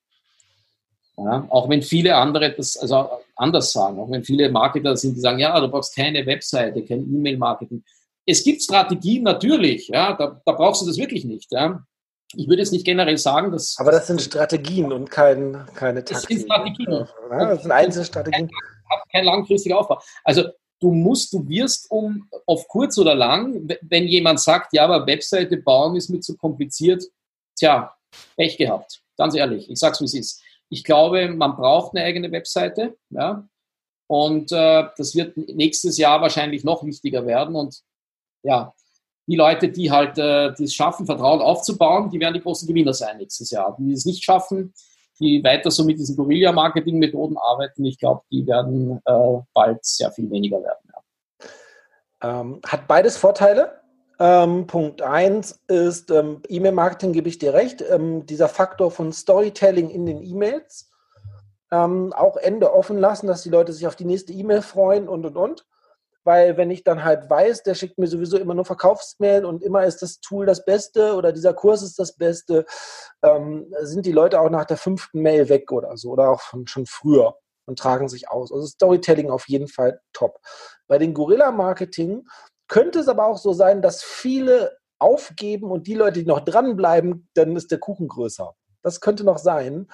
[1.17, 5.19] Ja, auch wenn viele andere das also anders sagen, auch wenn viele Marketer sind, die
[5.19, 7.83] sagen, ja, du brauchst keine Webseite, kein E-Mail-Marketing.
[8.25, 11.51] Es gibt Strategien natürlich, ja, da, da brauchst du das wirklich nicht.
[11.51, 11.83] Ja.
[12.35, 13.75] Ich würde jetzt nicht generell sagen, dass.
[13.77, 16.13] Aber das sind Strategien und kein, keine Taktik.
[16.13, 17.07] Das sind Strategien.
[17.29, 18.47] Ja, das sind einzelne Strategien.
[18.47, 19.99] Kein, kein langfristiger Aufbau.
[20.23, 20.43] Also
[20.81, 25.57] du musst, du wirst um auf kurz oder lang, wenn jemand sagt, ja, aber Webseite
[25.57, 27.03] bauen ist mir zu kompliziert,
[27.55, 27.95] tja,
[28.35, 29.01] Pech gehabt.
[29.17, 30.41] Ganz ehrlich, ich sag's wie es ist.
[30.69, 33.47] Ich glaube, man braucht eine eigene Webseite, ja.
[34.07, 37.55] Und äh, das wird nächstes Jahr wahrscheinlich noch wichtiger werden.
[37.55, 37.81] Und
[38.43, 38.73] ja,
[39.27, 43.17] die Leute, die halt äh, das schaffen, Vertrauen aufzubauen, die werden die großen Gewinner sein
[43.17, 43.77] nächstes Jahr.
[43.79, 44.73] Die es nicht schaffen,
[45.21, 50.29] die weiter so mit diesen Guerilla-Marketing-Methoden arbeiten, ich glaube, die werden äh, bald sehr viel
[50.29, 50.91] weniger werden.
[50.91, 52.41] Ja.
[52.41, 53.79] Ähm, hat beides Vorteile.
[54.19, 59.89] Ähm, Punkt 1 ist, ähm, E-Mail-Marketing gebe ich dir recht, ähm, dieser Faktor von Storytelling
[59.89, 60.91] in den E-Mails.
[61.71, 65.25] Ähm, auch Ende offen lassen, dass die Leute sich auf die nächste E-Mail freuen und
[65.25, 65.65] und und
[66.23, 69.85] weil wenn ich dann halt weiß, der schickt mir sowieso immer nur Verkaufsmail und immer
[69.85, 72.65] ist das Tool das Beste oder dieser Kurs ist das Beste,
[73.23, 76.85] ähm, sind die Leute auch nach der fünften Mail weg oder so oder auch schon
[76.85, 78.51] früher und tragen sich aus.
[78.51, 80.39] Also Storytelling auf jeden Fall top.
[80.87, 82.25] Bei den Gorilla-Marketing
[82.67, 87.27] könnte es aber auch so sein, dass viele aufgeben und die Leute, die noch dranbleiben,
[87.33, 88.53] dann ist der Kuchen größer.
[88.83, 89.87] Das könnte noch sein,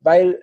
[0.00, 0.42] weil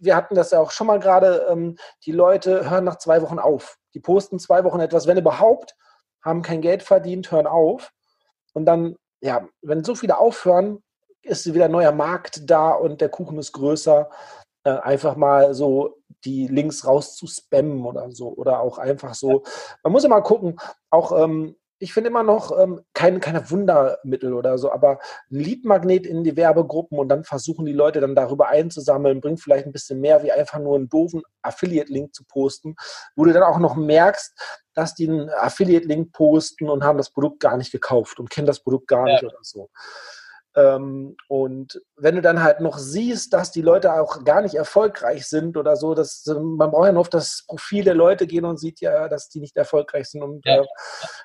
[0.00, 3.38] wir hatten das ja auch schon mal gerade, ähm, die Leute hören nach zwei Wochen
[3.38, 3.78] auf.
[3.94, 5.76] Die posten zwei Wochen etwas, wenn überhaupt,
[6.22, 7.92] haben kein Geld verdient, hören auf.
[8.52, 10.82] Und dann, ja, wenn so viele aufhören,
[11.22, 14.10] ist wieder ein neuer Markt da und der Kuchen ist größer.
[14.64, 18.28] Äh, einfach mal so die Links raus zu spammen oder so.
[18.28, 19.42] Oder auch einfach so.
[19.82, 20.58] Man muss immer gucken,
[20.90, 25.00] auch ähm, ich finde immer noch ähm, kein, keine Wundermittel oder so, aber
[25.30, 29.66] ein Leadmagnet in die Werbegruppen und dann versuchen die Leute dann darüber einzusammeln, bringt vielleicht
[29.66, 32.76] ein bisschen mehr, wie einfach nur einen doofen Affiliate-Link zu posten,
[33.16, 34.38] wo du dann auch noch merkst,
[34.74, 38.60] dass die einen Affiliate-Link posten und haben das Produkt gar nicht gekauft und kennen das
[38.60, 39.14] Produkt gar ja.
[39.14, 39.70] nicht oder so.
[40.56, 45.28] Ähm, und wenn du dann halt noch siehst, dass die Leute auch gar nicht erfolgreich
[45.28, 48.58] sind oder so, dass man braucht ja nur auf das Profil der Leute gehen und
[48.58, 50.60] sieht ja, dass die nicht erfolgreich sind und ja.
[50.62, 50.66] äh,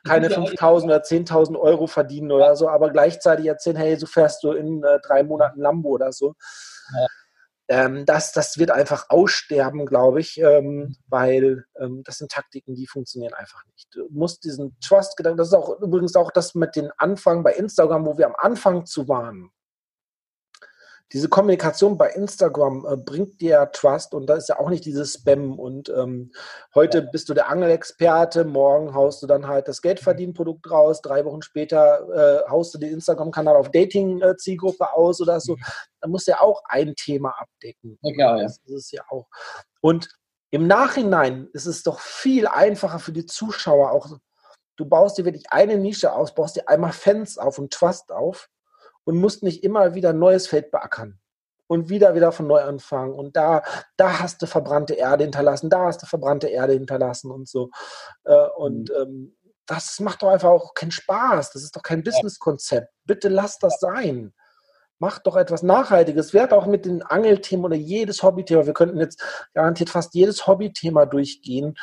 [0.08, 4.52] keine 5.000 oder 10.000 Euro verdienen oder so, aber gleichzeitig erzählen, hey, so fährst du
[4.52, 6.36] in äh, drei Monaten Lambo oder so.
[6.96, 7.08] Ja
[7.68, 12.88] ähm, das, das wird einfach aussterben, glaube ich, ähm, weil ähm, das sind Taktiken, die
[12.88, 13.88] funktionieren einfach nicht.
[13.94, 18.06] Du musst diesen Trust-Gedanken, das ist auch übrigens auch das mit den Anfang bei Instagram,
[18.06, 19.52] wo wir am Anfang zu waren
[21.14, 25.14] diese Kommunikation bei Instagram äh, bringt dir Trust und da ist ja auch nicht dieses
[25.14, 26.32] Spam und ähm,
[26.74, 27.06] heute ja.
[27.12, 32.44] bist du der Angelexperte, morgen haust du dann halt das Geldverdienprodukt raus, drei Wochen später
[32.46, 35.56] äh, haust du den Instagram-Kanal auf Dating-Zielgruppe aus oder so.
[36.02, 37.98] Da musst du ja auch ein Thema abdecken.
[38.02, 38.44] Ja, klar, ja.
[38.44, 39.28] Das ist es ja auch.
[39.82, 40.10] Und
[40.50, 44.18] im Nachhinein ist es doch viel einfacher für die Zuschauer auch.
[44.76, 48.50] Du baust dir wirklich eine Nische aus, baust dir einmal Fans auf und Trust auf
[49.06, 51.20] und musst nicht immer wieder ein neues Feld beackern.
[51.68, 53.16] und wieder wieder von neu anfangen.
[53.16, 53.64] Und da,
[53.98, 57.72] da hast du verbrannte Erde hinterlassen, da hast du verbrannte Erde hinterlassen und so.
[58.24, 58.96] Äh, und mhm.
[59.02, 61.52] ähm, das macht doch einfach auch keinen Spaß.
[61.52, 62.88] Das ist doch kein Businesskonzept.
[63.06, 64.34] Bitte lass das sein.
[65.00, 66.34] Mach doch etwas Nachhaltiges.
[66.34, 68.66] Werd auch mit den Angelthemen oder jedes Hobbythema.
[68.66, 69.22] Wir könnten jetzt
[69.54, 71.76] garantiert fast jedes Hobbythema durchgehen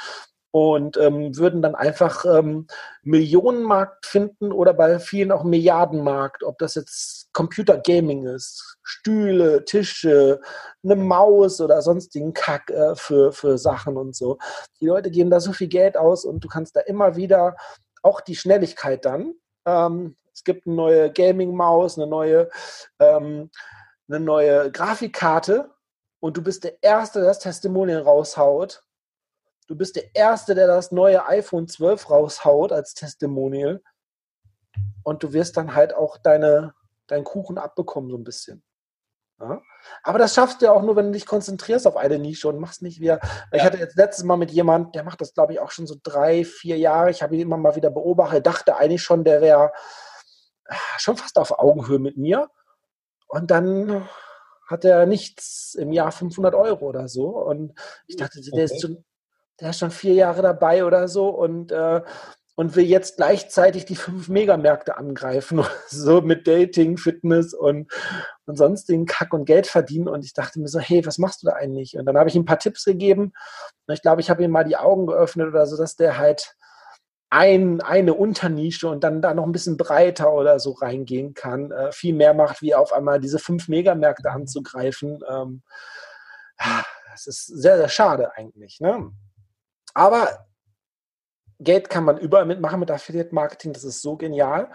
[0.52, 2.66] und ähm, würden dann einfach ähm,
[3.02, 10.42] Millionenmarkt finden oder bei vielen auch Milliardenmarkt, ob das jetzt Computer Gaming ist, Stühle, Tische,
[10.84, 14.38] eine Maus oder sonstigen Kack äh, für, für Sachen und so.
[14.78, 17.56] Die Leute geben da so viel Geld aus und du kannst da immer wieder
[18.02, 19.34] auch die Schnelligkeit dann.
[19.64, 22.50] Ähm, es gibt eine neue Gaming-Maus, eine neue,
[22.98, 23.50] ähm,
[24.06, 25.70] eine neue Grafikkarte
[26.20, 28.82] und du bist der Erste, der das Testimonial raushaut
[29.66, 33.82] Du bist der Erste, der das neue iPhone 12 raushaut als Testimonial.
[35.04, 36.74] Und du wirst dann halt auch deine,
[37.06, 38.62] deinen Kuchen abbekommen, so ein bisschen.
[39.40, 39.60] Ja?
[40.02, 42.58] Aber das schaffst du ja auch nur, wenn du dich konzentrierst auf eine Nische und
[42.58, 43.18] machst nicht wieder.
[43.22, 43.30] Ja.
[43.52, 45.96] Ich hatte jetzt letztes Mal mit jemand, der macht das, glaube ich, auch schon so
[46.02, 47.10] drei, vier Jahre.
[47.10, 49.72] Ich habe ihn immer mal wieder beobachtet, dachte eigentlich schon, der wäre
[50.66, 52.48] ah, schon fast auf Augenhöhe mit mir.
[53.26, 54.08] Und dann
[54.68, 57.28] hat er nichts im Jahr 500 Euro oder so.
[57.28, 58.64] Und ich dachte, der okay.
[58.64, 59.04] ist schon,
[59.60, 62.02] der ist schon vier Jahre dabei oder so und, äh,
[62.54, 67.90] und will jetzt gleichzeitig die fünf Megamärkte angreifen, so mit Dating, Fitness und,
[68.46, 70.08] und sonstigen Kack und Geld verdienen.
[70.08, 71.96] Und ich dachte mir so, hey, was machst du da eigentlich?
[71.96, 73.32] Und dann habe ich ihm ein paar Tipps gegeben.
[73.86, 76.54] Und ich glaube, ich habe ihm mal die Augen geöffnet oder so, dass der halt
[77.30, 81.90] ein, eine Unternische und dann da noch ein bisschen breiter oder so reingehen kann, äh,
[81.90, 85.20] viel mehr macht, wie auf einmal diese fünf Megamärkte anzugreifen.
[85.26, 85.62] Ähm,
[87.10, 88.80] das ist sehr, sehr schade eigentlich.
[88.80, 89.12] Ne?
[89.94, 90.46] Aber
[91.58, 93.72] Geld kann man überall mitmachen mit Affiliate Marketing.
[93.72, 94.70] Das ist so genial.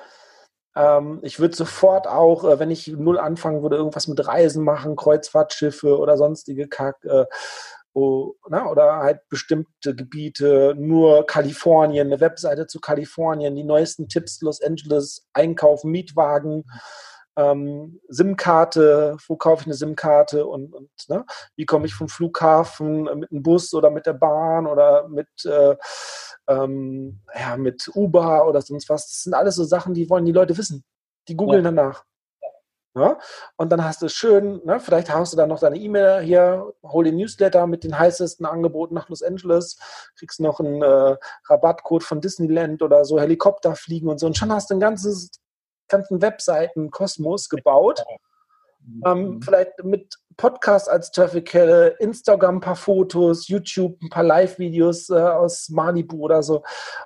[0.75, 4.95] Ähm, ich würde sofort auch, äh, wenn ich null anfangen würde, irgendwas mit Reisen machen,
[4.95, 7.03] Kreuzfahrtschiffe oder sonstige Kack.
[7.03, 7.25] Äh,
[7.93, 14.41] oh, na, oder halt bestimmte Gebiete, nur Kalifornien, eine Webseite zu Kalifornien, die neuesten Tipps,
[14.41, 16.57] Los Angeles, Einkaufen, Mietwagen.
[16.57, 16.65] Mhm
[17.37, 21.23] ähm, SIM-Karte, wo kaufe ich eine SIM-Karte und, und ne?
[21.55, 25.75] wie komme ich vom Flughafen mit dem Bus oder mit der Bahn oder mit, äh,
[26.47, 29.07] ähm, ja, mit Uber oder sonst was.
[29.07, 30.83] Das sind alles so Sachen, die wollen die Leute wissen.
[31.27, 31.71] Die googeln ja.
[31.71, 32.03] danach.
[32.95, 33.19] Ja?
[33.57, 37.03] Und dann hast du schön, ne, vielleicht hast du dann noch deine E-Mail hier, hol
[37.03, 39.77] den Newsletter mit den heißesten Angeboten nach Los Angeles,
[40.17, 41.15] kriegst noch einen äh,
[41.47, 44.25] Rabattcode von Disneyland oder so, Helikopter fliegen und so.
[44.25, 45.29] Und schon hast du ein ganzes
[45.87, 48.03] ganzen Webseiten Kosmos gebaut.
[49.05, 49.41] Ähm, mhm.
[49.41, 55.67] vielleicht mit Podcast als Traffic-Quelle, Instagram ein paar Fotos, YouTube ein paar Live-Videos äh, aus
[55.69, 56.57] Malibu oder so.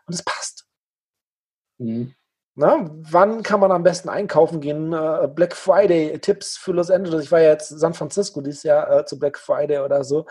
[0.05, 0.65] Und es passt.
[1.79, 2.13] Mhm.
[2.53, 4.91] Na, wann kann man am besten einkaufen gehen?
[4.91, 7.23] Äh, Black Friday, Tipps für Los Angeles.
[7.23, 10.25] Ich war ja jetzt San Francisco dieses Jahr äh, zu Black Friday oder so.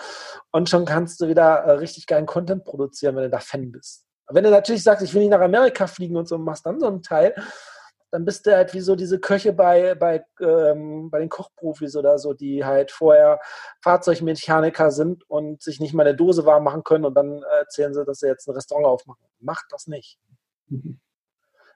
[0.52, 4.04] Und schon kannst du wieder äh, richtig geilen Content produzieren, wenn du da Fan bist.
[4.28, 6.86] Wenn du natürlich sagst, ich will nicht nach Amerika fliegen und so, machst dann so
[6.86, 7.34] einen Teil,
[8.10, 12.18] dann bist du halt wie so diese Köche bei, bei, ähm, bei den Kochprofis oder
[12.18, 13.40] so, die halt vorher
[13.82, 18.04] Fahrzeugmechaniker sind und sich nicht mal eine Dose warm machen können und dann erzählen sie,
[18.04, 19.24] dass sie jetzt ein Restaurant aufmachen.
[19.38, 20.18] Macht das nicht.
[20.68, 20.98] Mhm.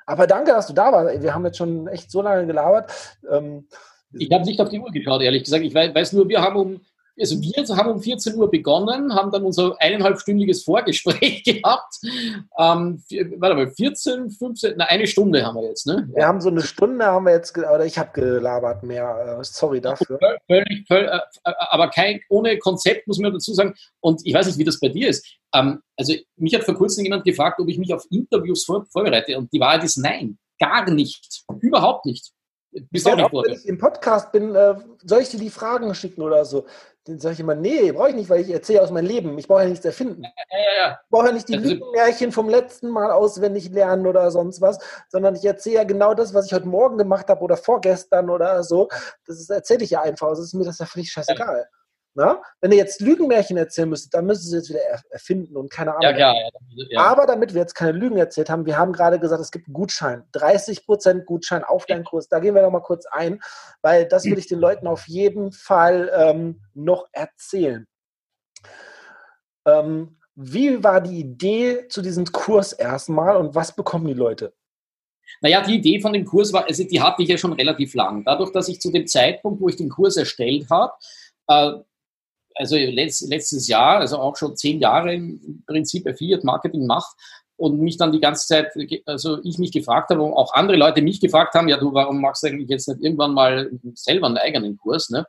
[0.07, 1.23] Aber danke, dass du da warst.
[1.23, 2.93] Wir haben jetzt schon echt so lange gelabert.
[3.31, 3.69] Ähm,
[4.13, 5.65] ich habe nicht auf die Uhr geschaut, ehrlich gesagt.
[5.65, 6.81] Ich weiß nur, wir haben um
[7.19, 11.95] also wir haben um 14 Uhr begonnen, haben dann unser eineinhalbstündiges Vorgespräch gehabt.
[12.59, 13.03] Ähm,
[13.39, 16.09] warte mal, 14, 15, na, eine Stunde haben wir jetzt, ne?
[16.13, 19.39] Wir haben so eine Stunde, haben wir jetzt, oder ich habe gelabert mehr.
[19.41, 20.19] Äh, sorry dafür.
[20.47, 23.75] Völlig, völlig, äh, äh, aber kein, ohne Konzept, muss man dazu sagen.
[24.01, 25.27] Und ich weiß nicht, wie das bei dir ist.
[25.55, 29.39] Ähm, also mich hat vor kurzem jemand gefragt, ob ich mich auf Interviews vor, vorbereite.
[29.39, 31.45] Und die Wahrheit ist nein, gar nicht.
[31.61, 32.33] Überhaupt nicht.
[32.91, 36.23] Bist ja, auch nicht wenn ich im Podcast bin, soll ich dir die Fragen schicken
[36.23, 36.67] oder so?
[37.07, 39.37] Dann sage ich immer, nee, brauche ich nicht, weil ich erzähle aus meinem Leben.
[39.39, 40.23] Ich brauche ja nichts erfinden.
[40.23, 41.01] Ja, ja, ja.
[41.03, 44.79] Ich brauche ja nicht die also, Lügenmärchen vom letzten Mal auswendig lernen oder sonst was,
[45.09, 48.63] sondern ich erzähle ja genau das, was ich heute Morgen gemacht habe oder vorgestern oder
[48.63, 48.89] so.
[49.27, 50.31] Das erzähle ich ja einfach.
[50.31, 51.69] Das ist mir das ja völlig scheißegal.
[52.17, 52.41] Na?
[52.61, 55.91] Wenn ihr jetzt Lügenmärchen erzählen müsstet, dann müsst ihr es jetzt wieder erfinden und keine
[55.91, 56.03] Ahnung.
[56.03, 56.37] Ja, klar.
[56.91, 59.67] Ja, Aber damit wir jetzt keine Lügen erzählt haben, wir haben gerade gesagt, es gibt
[59.67, 60.23] einen Gutschein.
[60.33, 62.29] 30% Gutschein auf deinen Kurs.
[62.29, 63.41] Da gehen wir noch mal kurz ein,
[63.83, 67.85] weil das will ich den Leuten auf jeden Fall ähm, noch erzählen.
[69.67, 74.53] Ähm, wie war die Idee zu diesem Kurs erstmal und was bekommen die Leute?
[75.41, 78.25] Naja, die Idee von dem Kurs war, also die hatte ich ja schon relativ lang.
[78.25, 80.93] Dadurch, dass ich zu dem Zeitpunkt, wo ich den Kurs erstellt habe,
[81.49, 81.73] äh,
[82.55, 87.15] also letzt, letztes Jahr, also auch schon zehn Jahre im Prinzip Affiliate Marketing mache
[87.57, 88.73] und mich dann die ganze Zeit,
[89.07, 92.21] also ich mich gefragt habe und auch andere Leute mich gefragt haben, ja du, warum
[92.21, 95.11] machst du eigentlich jetzt nicht irgendwann mal selber einen eigenen Kurs?
[95.11, 95.27] Ne?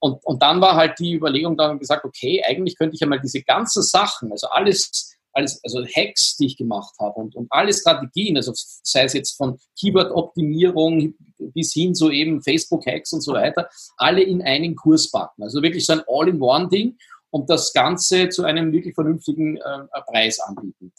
[0.00, 3.20] Und, und dann war halt die Überlegung dann gesagt, okay, eigentlich könnte ich ja mal
[3.20, 7.72] diese ganzen Sachen, also alles, alles, also Hacks, die ich gemacht habe und, und alle
[7.72, 13.68] Strategien, also sei es jetzt von Keyword-Optimierung bis hin zu eben Facebook-Hacks und so weiter,
[13.96, 15.42] alle in einen Kurs packen.
[15.42, 16.96] Also wirklich so ein All-in-One-Ding
[17.30, 20.92] und das Ganze zu einem wirklich vernünftigen äh, Preis anbieten.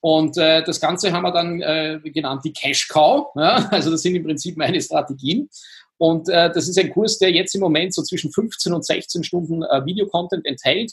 [0.00, 3.28] Und äh, das Ganze haben wir dann äh, genannt die Cash Cow.
[3.36, 3.68] Ja?
[3.72, 5.48] Also das sind im Prinzip meine Strategien.
[5.96, 9.24] Und äh, das ist ein Kurs, der jetzt im Moment so zwischen 15 und 16
[9.24, 10.92] Stunden äh, Videocontent enthält.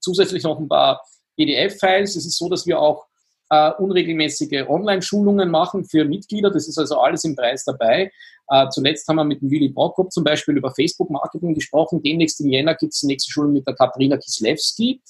[0.00, 1.02] Zusätzlich noch ein paar
[1.38, 2.16] PDF-Files.
[2.16, 3.06] Es ist so, dass wir auch
[3.50, 6.50] äh, unregelmäßige Online-Schulungen machen für Mitglieder.
[6.50, 8.12] Das ist also alles im Preis dabei.
[8.50, 12.02] Äh, zuletzt haben wir mit dem Willy Brockup zum Beispiel über Facebook-Marketing gesprochen.
[12.02, 15.00] Demnächst im Jänner gibt es die nächste Schulung mit der Katrina Kislewski.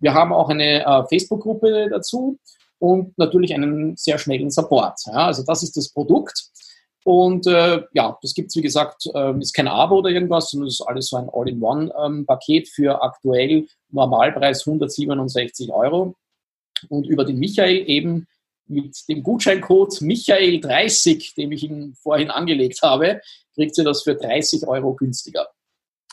[0.00, 2.38] Wir haben auch eine äh, Facebook-Gruppe dazu
[2.78, 5.00] und natürlich einen sehr schnellen Support.
[5.06, 6.50] Ja, also das ist das Produkt.
[7.06, 10.66] Und äh, ja, das gibt es, wie gesagt, äh, ist kein Abo oder irgendwas, sondern
[10.66, 16.16] es ist alles so ein All-in-One-Paket ähm, für aktuell Normalpreis 167 Euro.
[16.88, 18.26] Und über den Michael eben
[18.66, 23.20] mit dem Gutscheincode Michael30, den ich Ihnen vorhin angelegt habe,
[23.54, 25.46] kriegt ihr das für 30 Euro günstiger.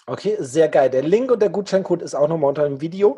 [0.05, 0.91] Okay, sehr geil.
[0.91, 3.17] Der Link und der Gutscheincode ist auch nochmal unter dem Video.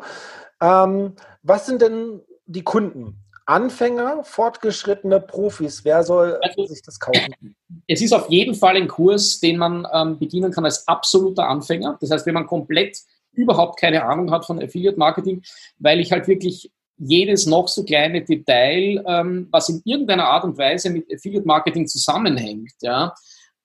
[0.62, 1.12] Ähm,
[1.42, 3.25] was sind denn die Kunden?
[3.46, 7.56] Anfänger, fortgeschrittene Profis, wer soll also, sich das kaufen?
[7.86, 11.96] Es ist auf jeden Fall ein Kurs, den man ähm, bedienen kann als absoluter Anfänger.
[12.00, 12.98] Das heißt, wenn man komplett
[13.32, 15.42] überhaupt keine Ahnung hat von Affiliate Marketing,
[15.78, 20.58] weil ich halt wirklich jedes noch so kleine Detail, ähm, was in irgendeiner Art und
[20.58, 23.14] Weise mit Affiliate Marketing zusammenhängt, ja,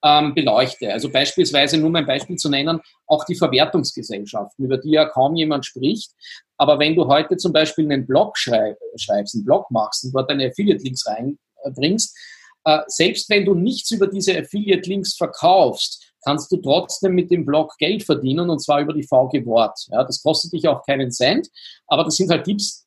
[0.03, 0.91] ähm, beleuchte.
[0.91, 5.65] Also beispielsweise, nur mein Beispiel zu nennen, auch die Verwertungsgesellschaften, über die ja kaum jemand
[5.65, 6.11] spricht.
[6.57, 10.29] Aber wenn du heute zum Beispiel einen Blog schreib, schreibst, einen Blog machst und dort
[10.29, 12.17] deine Affiliate-Links reinbringst,
[12.65, 17.75] äh, selbst wenn du nichts über diese Affiliate-Links verkaufst, kannst du trotzdem mit dem Blog
[17.79, 19.87] Geld verdienen und zwar über die VG Wort.
[19.89, 21.47] Ja, das kostet dich auch keinen Cent,
[21.87, 22.85] aber das sind halt Tipps,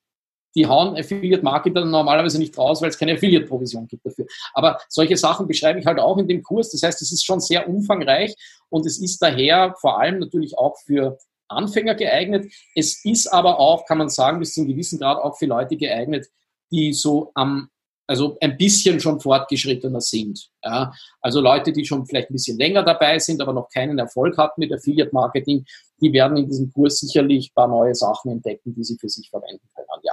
[0.54, 4.26] die hauen Affiliate-Marketer normalerweise nicht raus, weil es keine Affiliate-Provision gibt dafür.
[4.52, 6.70] Aber solche Sachen beschreibe ich halt auch in dem Kurs.
[6.70, 8.34] Das heißt, es ist schon sehr umfangreich
[8.68, 12.52] und es ist daher vor allem natürlich auch für Anfänger geeignet.
[12.74, 15.76] Es ist aber auch, kann man sagen, bis zu einem gewissen Grad auch für Leute
[15.76, 16.26] geeignet,
[16.70, 17.68] die so am
[18.06, 20.50] also ein bisschen schon fortgeschrittener sind.
[20.62, 20.92] Ja.
[21.20, 24.60] Also Leute, die schon vielleicht ein bisschen länger dabei sind, aber noch keinen Erfolg hatten
[24.60, 25.64] mit Affiliate Marketing,
[26.00, 29.30] die werden in diesem Kurs sicherlich ein paar neue Sachen entdecken, die sie für sich
[29.30, 29.88] verwenden können.
[30.02, 30.12] Ja.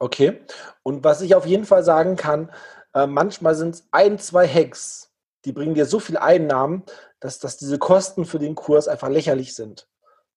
[0.00, 0.40] Okay.
[0.82, 2.50] Und was ich auf jeden Fall sagen kann,
[2.94, 5.12] äh, manchmal sind es ein, zwei Hacks,
[5.44, 6.84] die bringen dir so viel Einnahmen,
[7.20, 9.86] dass, dass diese Kosten für den Kurs einfach lächerlich sind.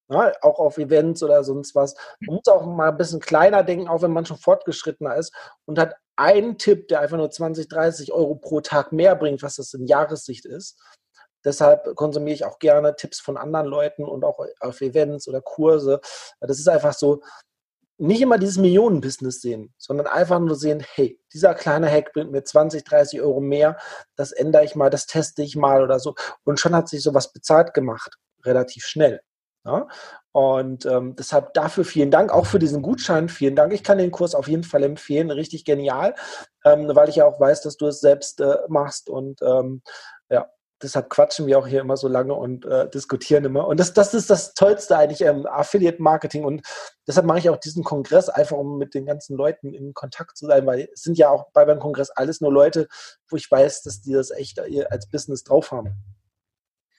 [0.09, 1.95] Ja, auch auf Events oder sonst was.
[2.19, 5.33] Man muss auch mal ein bisschen kleiner denken, auch wenn man schon fortgeschrittener ist
[5.65, 9.55] und hat einen Tipp, der einfach nur 20, 30 Euro pro Tag mehr bringt, was
[9.55, 10.77] das in Jahressicht ist.
[11.45, 16.01] Deshalb konsumiere ich auch gerne Tipps von anderen Leuten und auch auf Events oder Kurse.
[16.41, 17.21] Das ist einfach so,
[17.97, 22.43] nicht immer dieses Millionenbusiness sehen, sondern einfach nur sehen, hey, dieser kleine Hack bringt mir
[22.43, 23.77] 20, 30 Euro mehr,
[24.15, 26.15] das ändere ich mal, das teste ich mal oder so.
[26.43, 29.21] Und schon hat sich sowas bezahlt gemacht, relativ schnell.
[29.65, 29.87] Ja?
[30.31, 33.71] Und ähm, deshalb dafür vielen Dank, auch für diesen Gutschein, vielen Dank.
[33.73, 36.15] Ich kann den Kurs auf jeden Fall empfehlen, richtig genial,
[36.65, 39.81] ähm, weil ich ja auch weiß, dass du es selbst äh, machst und ähm,
[40.29, 40.49] ja,
[40.83, 43.67] deshalb quatschen wir auch hier immer so lange und äh, diskutieren immer.
[43.67, 46.43] Und das, das ist das Tollste eigentlich ähm, Affiliate-Marketing.
[46.43, 46.61] Und
[47.07, 50.45] deshalb mache ich auch diesen Kongress, einfach um mit den ganzen Leuten in Kontakt zu
[50.45, 52.87] sein, weil es sind ja auch bei beim Kongress alles nur Leute,
[53.29, 55.95] wo ich weiß, dass die das echt äh, als Business drauf haben.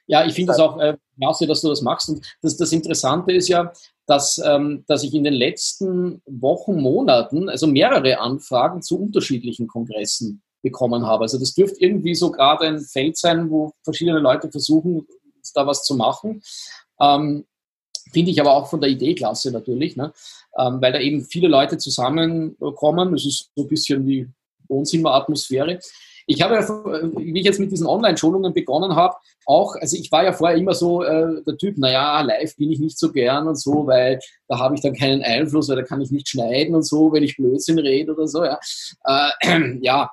[0.07, 2.09] Ja, ich finde es auch äh, klasse, dass du das machst.
[2.11, 3.73] Und das, das Interessante ist ja,
[4.07, 10.44] dass, ähm, dass ich in den letzten Wochen, Monaten, also mehrere Anfragen zu unterschiedlichen Kongressen
[10.65, 11.23] bekommen habe.
[11.23, 15.07] Also das dürfte irgendwie so gerade ein Feld sein, wo verschiedene Leute versuchen,
[15.55, 16.43] da was zu machen.
[17.01, 17.45] Ähm,
[18.13, 20.13] Finde ich aber auch von der Idee klasse natürlich, ne?
[20.59, 23.13] ähm, weil da eben viele Leute zusammenkommen.
[23.13, 24.29] Das ist so ein bisschen wie
[24.69, 25.79] Wohnzimmeratmosphäre.
[26.27, 26.67] Ich habe ja,
[27.17, 29.15] wie ich jetzt mit diesen Online-Schulungen begonnen habe,
[29.47, 32.79] auch, also ich war ja vorher immer so äh, der Typ, naja, live bin ich
[32.79, 36.01] nicht so gern und so, weil da habe ich dann keinen Einfluss, weil da kann
[36.01, 38.43] ich nicht schneiden und so, wenn ich Blödsinn rede oder so.
[38.43, 38.59] Ja,
[39.05, 40.11] äh, ja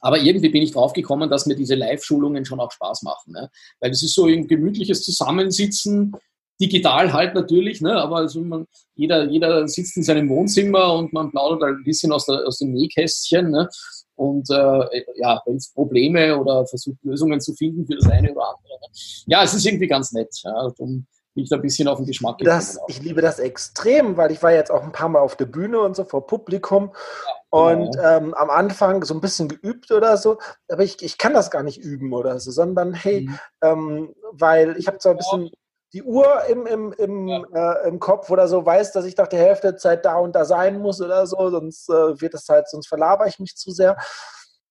[0.00, 3.32] aber irgendwie bin ich drauf gekommen, dass mir diese Live-Schulungen schon auch Spaß machen.
[3.32, 3.50] Ne?
[3.80, 6.14] Weil es ist so ein gemütliches Zusammensitzen,
[6.60, 7.94] digital halt natürlich, ne?
[7.94, 12.12] aber also man, jeder, jeder sitzt in seinem Wohnzimmer und man plaudert halt ein bisschen
[12.12, 13.50] aus, der, aus dem Nähkästchen.
[13.50, 13.68] Ne?
[14.14, 18.48] Und äh, ja, wenn es Probleme oder versucht Lösungen zu finden für das eine oder
[18.48, 18.78] andere.
[18.80, 18.88] Ne?
[19.26, 20.34] Ja, es ist irgendwie ganz nett.
[20.42, 20.52] Ja?
[20.52, 22.62] Darum bin ich da ein bisschen auf den Geschmack gekommen.
[22.88, 25.80] ich liebe das extrem, weil ich war jetzt auch ein paar Mal auf der Bühne
[25.80, 26.92] und so vor Publikum.
[27.26, 30.38] Ja und ähm, am Anfang so ein bisschen geübt oder so,
[30.68, 33.38] aber ich, ich kann das gar nicht üben oder so, sondern hey, mhm.
[33.62, 35.50] ähm, weil ich habe so ein bisschen
[35.92, 37.72] die Uhr im, im, im, ja.
[37.82, 40.34] äh, im Kopf oder so weiß, dass ich nach der Hälfte der Zeit da und
[40.34, 43.70] da sein muss oder so, sonst äh, wird es halt, sonst verlaber ich mich zu
[43.70, 43.96] sehr.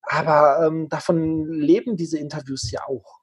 [0.04, 3.22] Aber ähm, davon leben diese Interviews ja auch.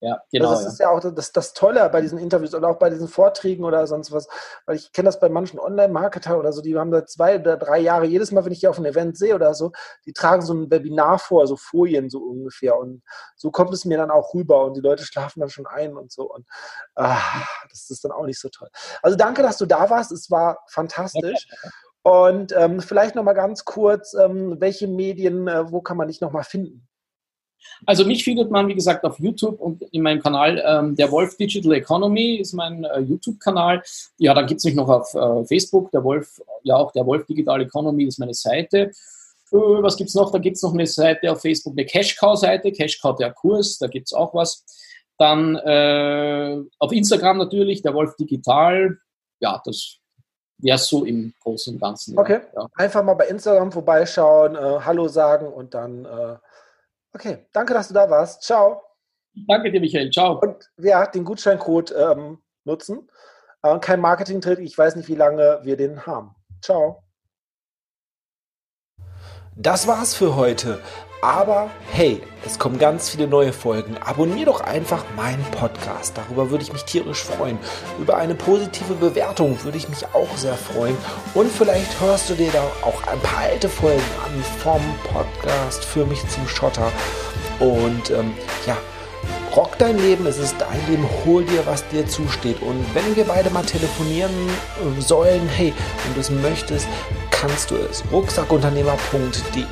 [0.00, 0.50] Ja, genau.
[0.50, 3.64] Das ist ja, auch das, das Tolle bei diesen Interviews oder auch bei diesen Vorträgen
[3.64, 4.28] oder sonst was.
[4.66, 7.78] Weil ich kenne das bei manchen Online-Marketer oder so, die haben da zwei oder drei
[7.78, 9.72] Jahre, jedes Mal, wenn ich die auf ein Event sehe oder so,
[10.04, 12.78] die tragen so ein Webinar vor, so Folien so ungefähr.
[12.78, 13.02] Und
[13.36, 16.12] so kommt es mir dann auch rüber und die Leute schlafen dann schon ein und
[16.12, 16.30] so.
[16.30, 16.46] Und
[16.94, 17.18] ah,
[17.70, 18.68] das ist dann auch nicht so toll.
[19.02, 20.12] Also danke, dass du da warst.
[20.12, 21.48] Es war fantastisch.
[22.02, 26.44] Und ähm, vielleicht nochmal ganz kurz, ähm, welche Medien, äh, wo kann man dich nochmal
[26.44, 26.86] finden?
[27.84, 31.36] Also mich findet man, wie gesagt, auf YouTube und in meinem Kanal ähm, Der Wolf
[31.36, 33.82] Digital Economy ist mein äh, YouTube-Kanal.
[34.18, 37.26] Ja, dann gibt es mich noch auf äh, Facebook, der Wolf, ja auch der Wolf
[37.26, 38.78] Digital Economy ist meine Seite.
[38.78, 40.32] Äh, was gibt es noch?
[40.32, 44.08] Da gibt es noch eine Seite auf Facebook, eine Cashcow-Seite, Cashcow der Kurs, da gibt
[44.08, 44.64] es auch was.
[45.18, 48.98] Dann äh, auf Instagram natürlich, der Wolf Digital.
[49.40, 49.98] Ja, das
[50.58, 52.18] wäre so im Großen und Ganzen.
[52.18, 52.66] Okay, ja.
[52.74, 56.36] einfach mal bei Instagram vorbeischauen, äh, Hallo sagen und dann äh,
[57.16, 58.42] Okay, danke, dass du da warst.
[58.42, 58.82] Ciao.
[59.48, 60.10] Danke dir, Michael.
[60.10, 60.38] Ciao.
[60.38, 63.08] Und ja, den Gutscheincode ähm, nutzen.
[63.62, 64.58] Äh, kein Marketing-Trick.
[64.58, 66.34] Ich weiß nicht, wie lange wir den haben.
[66.60, 67.02] Ciao.
[69.54, 70.82] Das war's für heute.
[71.22, 73.96] Aber hey, es kommen ganz viele neue Folgen.
[74.04, 76.16] Abonnier doch einfach meinen Podcast.
[76.16, 77.58] Darüber würde ich mich tierisch freuen.
[77.98, 80.96] Über eine positive Bewertung würde ich mich auch sehr freuen.
[81.34, 84.80] Und vielleicht hörst du dir da auch ein paar alte Folgen an vom
[85.12, 86.92] Podcast für mich zum Schotter.
[87.58, 88.34] Und ähm,
[88.66, 88.76] ja,
[89.56, 92.60] rock dein Leben, es ist dein Leben, hol dir, was dir zusteht.
[92.60, 95.72] Und wenn wir beide mal telefonieren äh, sollen, hey,
[96.04, 96.86] wenn du es möchtest,
[97.30, 98.04] kannst du es.
[98.12, 99.64] rucksackunternehmer.de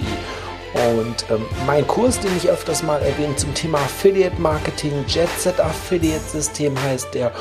[0.74, 6.24] und ähm, mein Kurs, den ich öfters mal erwähne zum Thema Affiliate Marketing, Jetset Affiliate
[6.24, 7.32] System heißt der.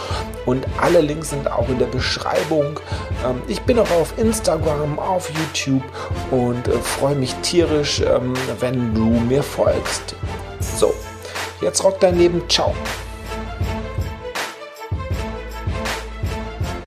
[0.45, 2.79] Und alle Links sind auch in der Beschreibung.
[3.25, 5.83] Ähm, ich bin auch auf Instagram, auf YouTube
[6.29, 10.15] und äh, freue mich tierisch, ähm, wenn du mir folgst.
[10.77, 10.93] So,
[11.61, 12.41] jetzt rock dein Leben.
[12.49, 12.73] Ciao.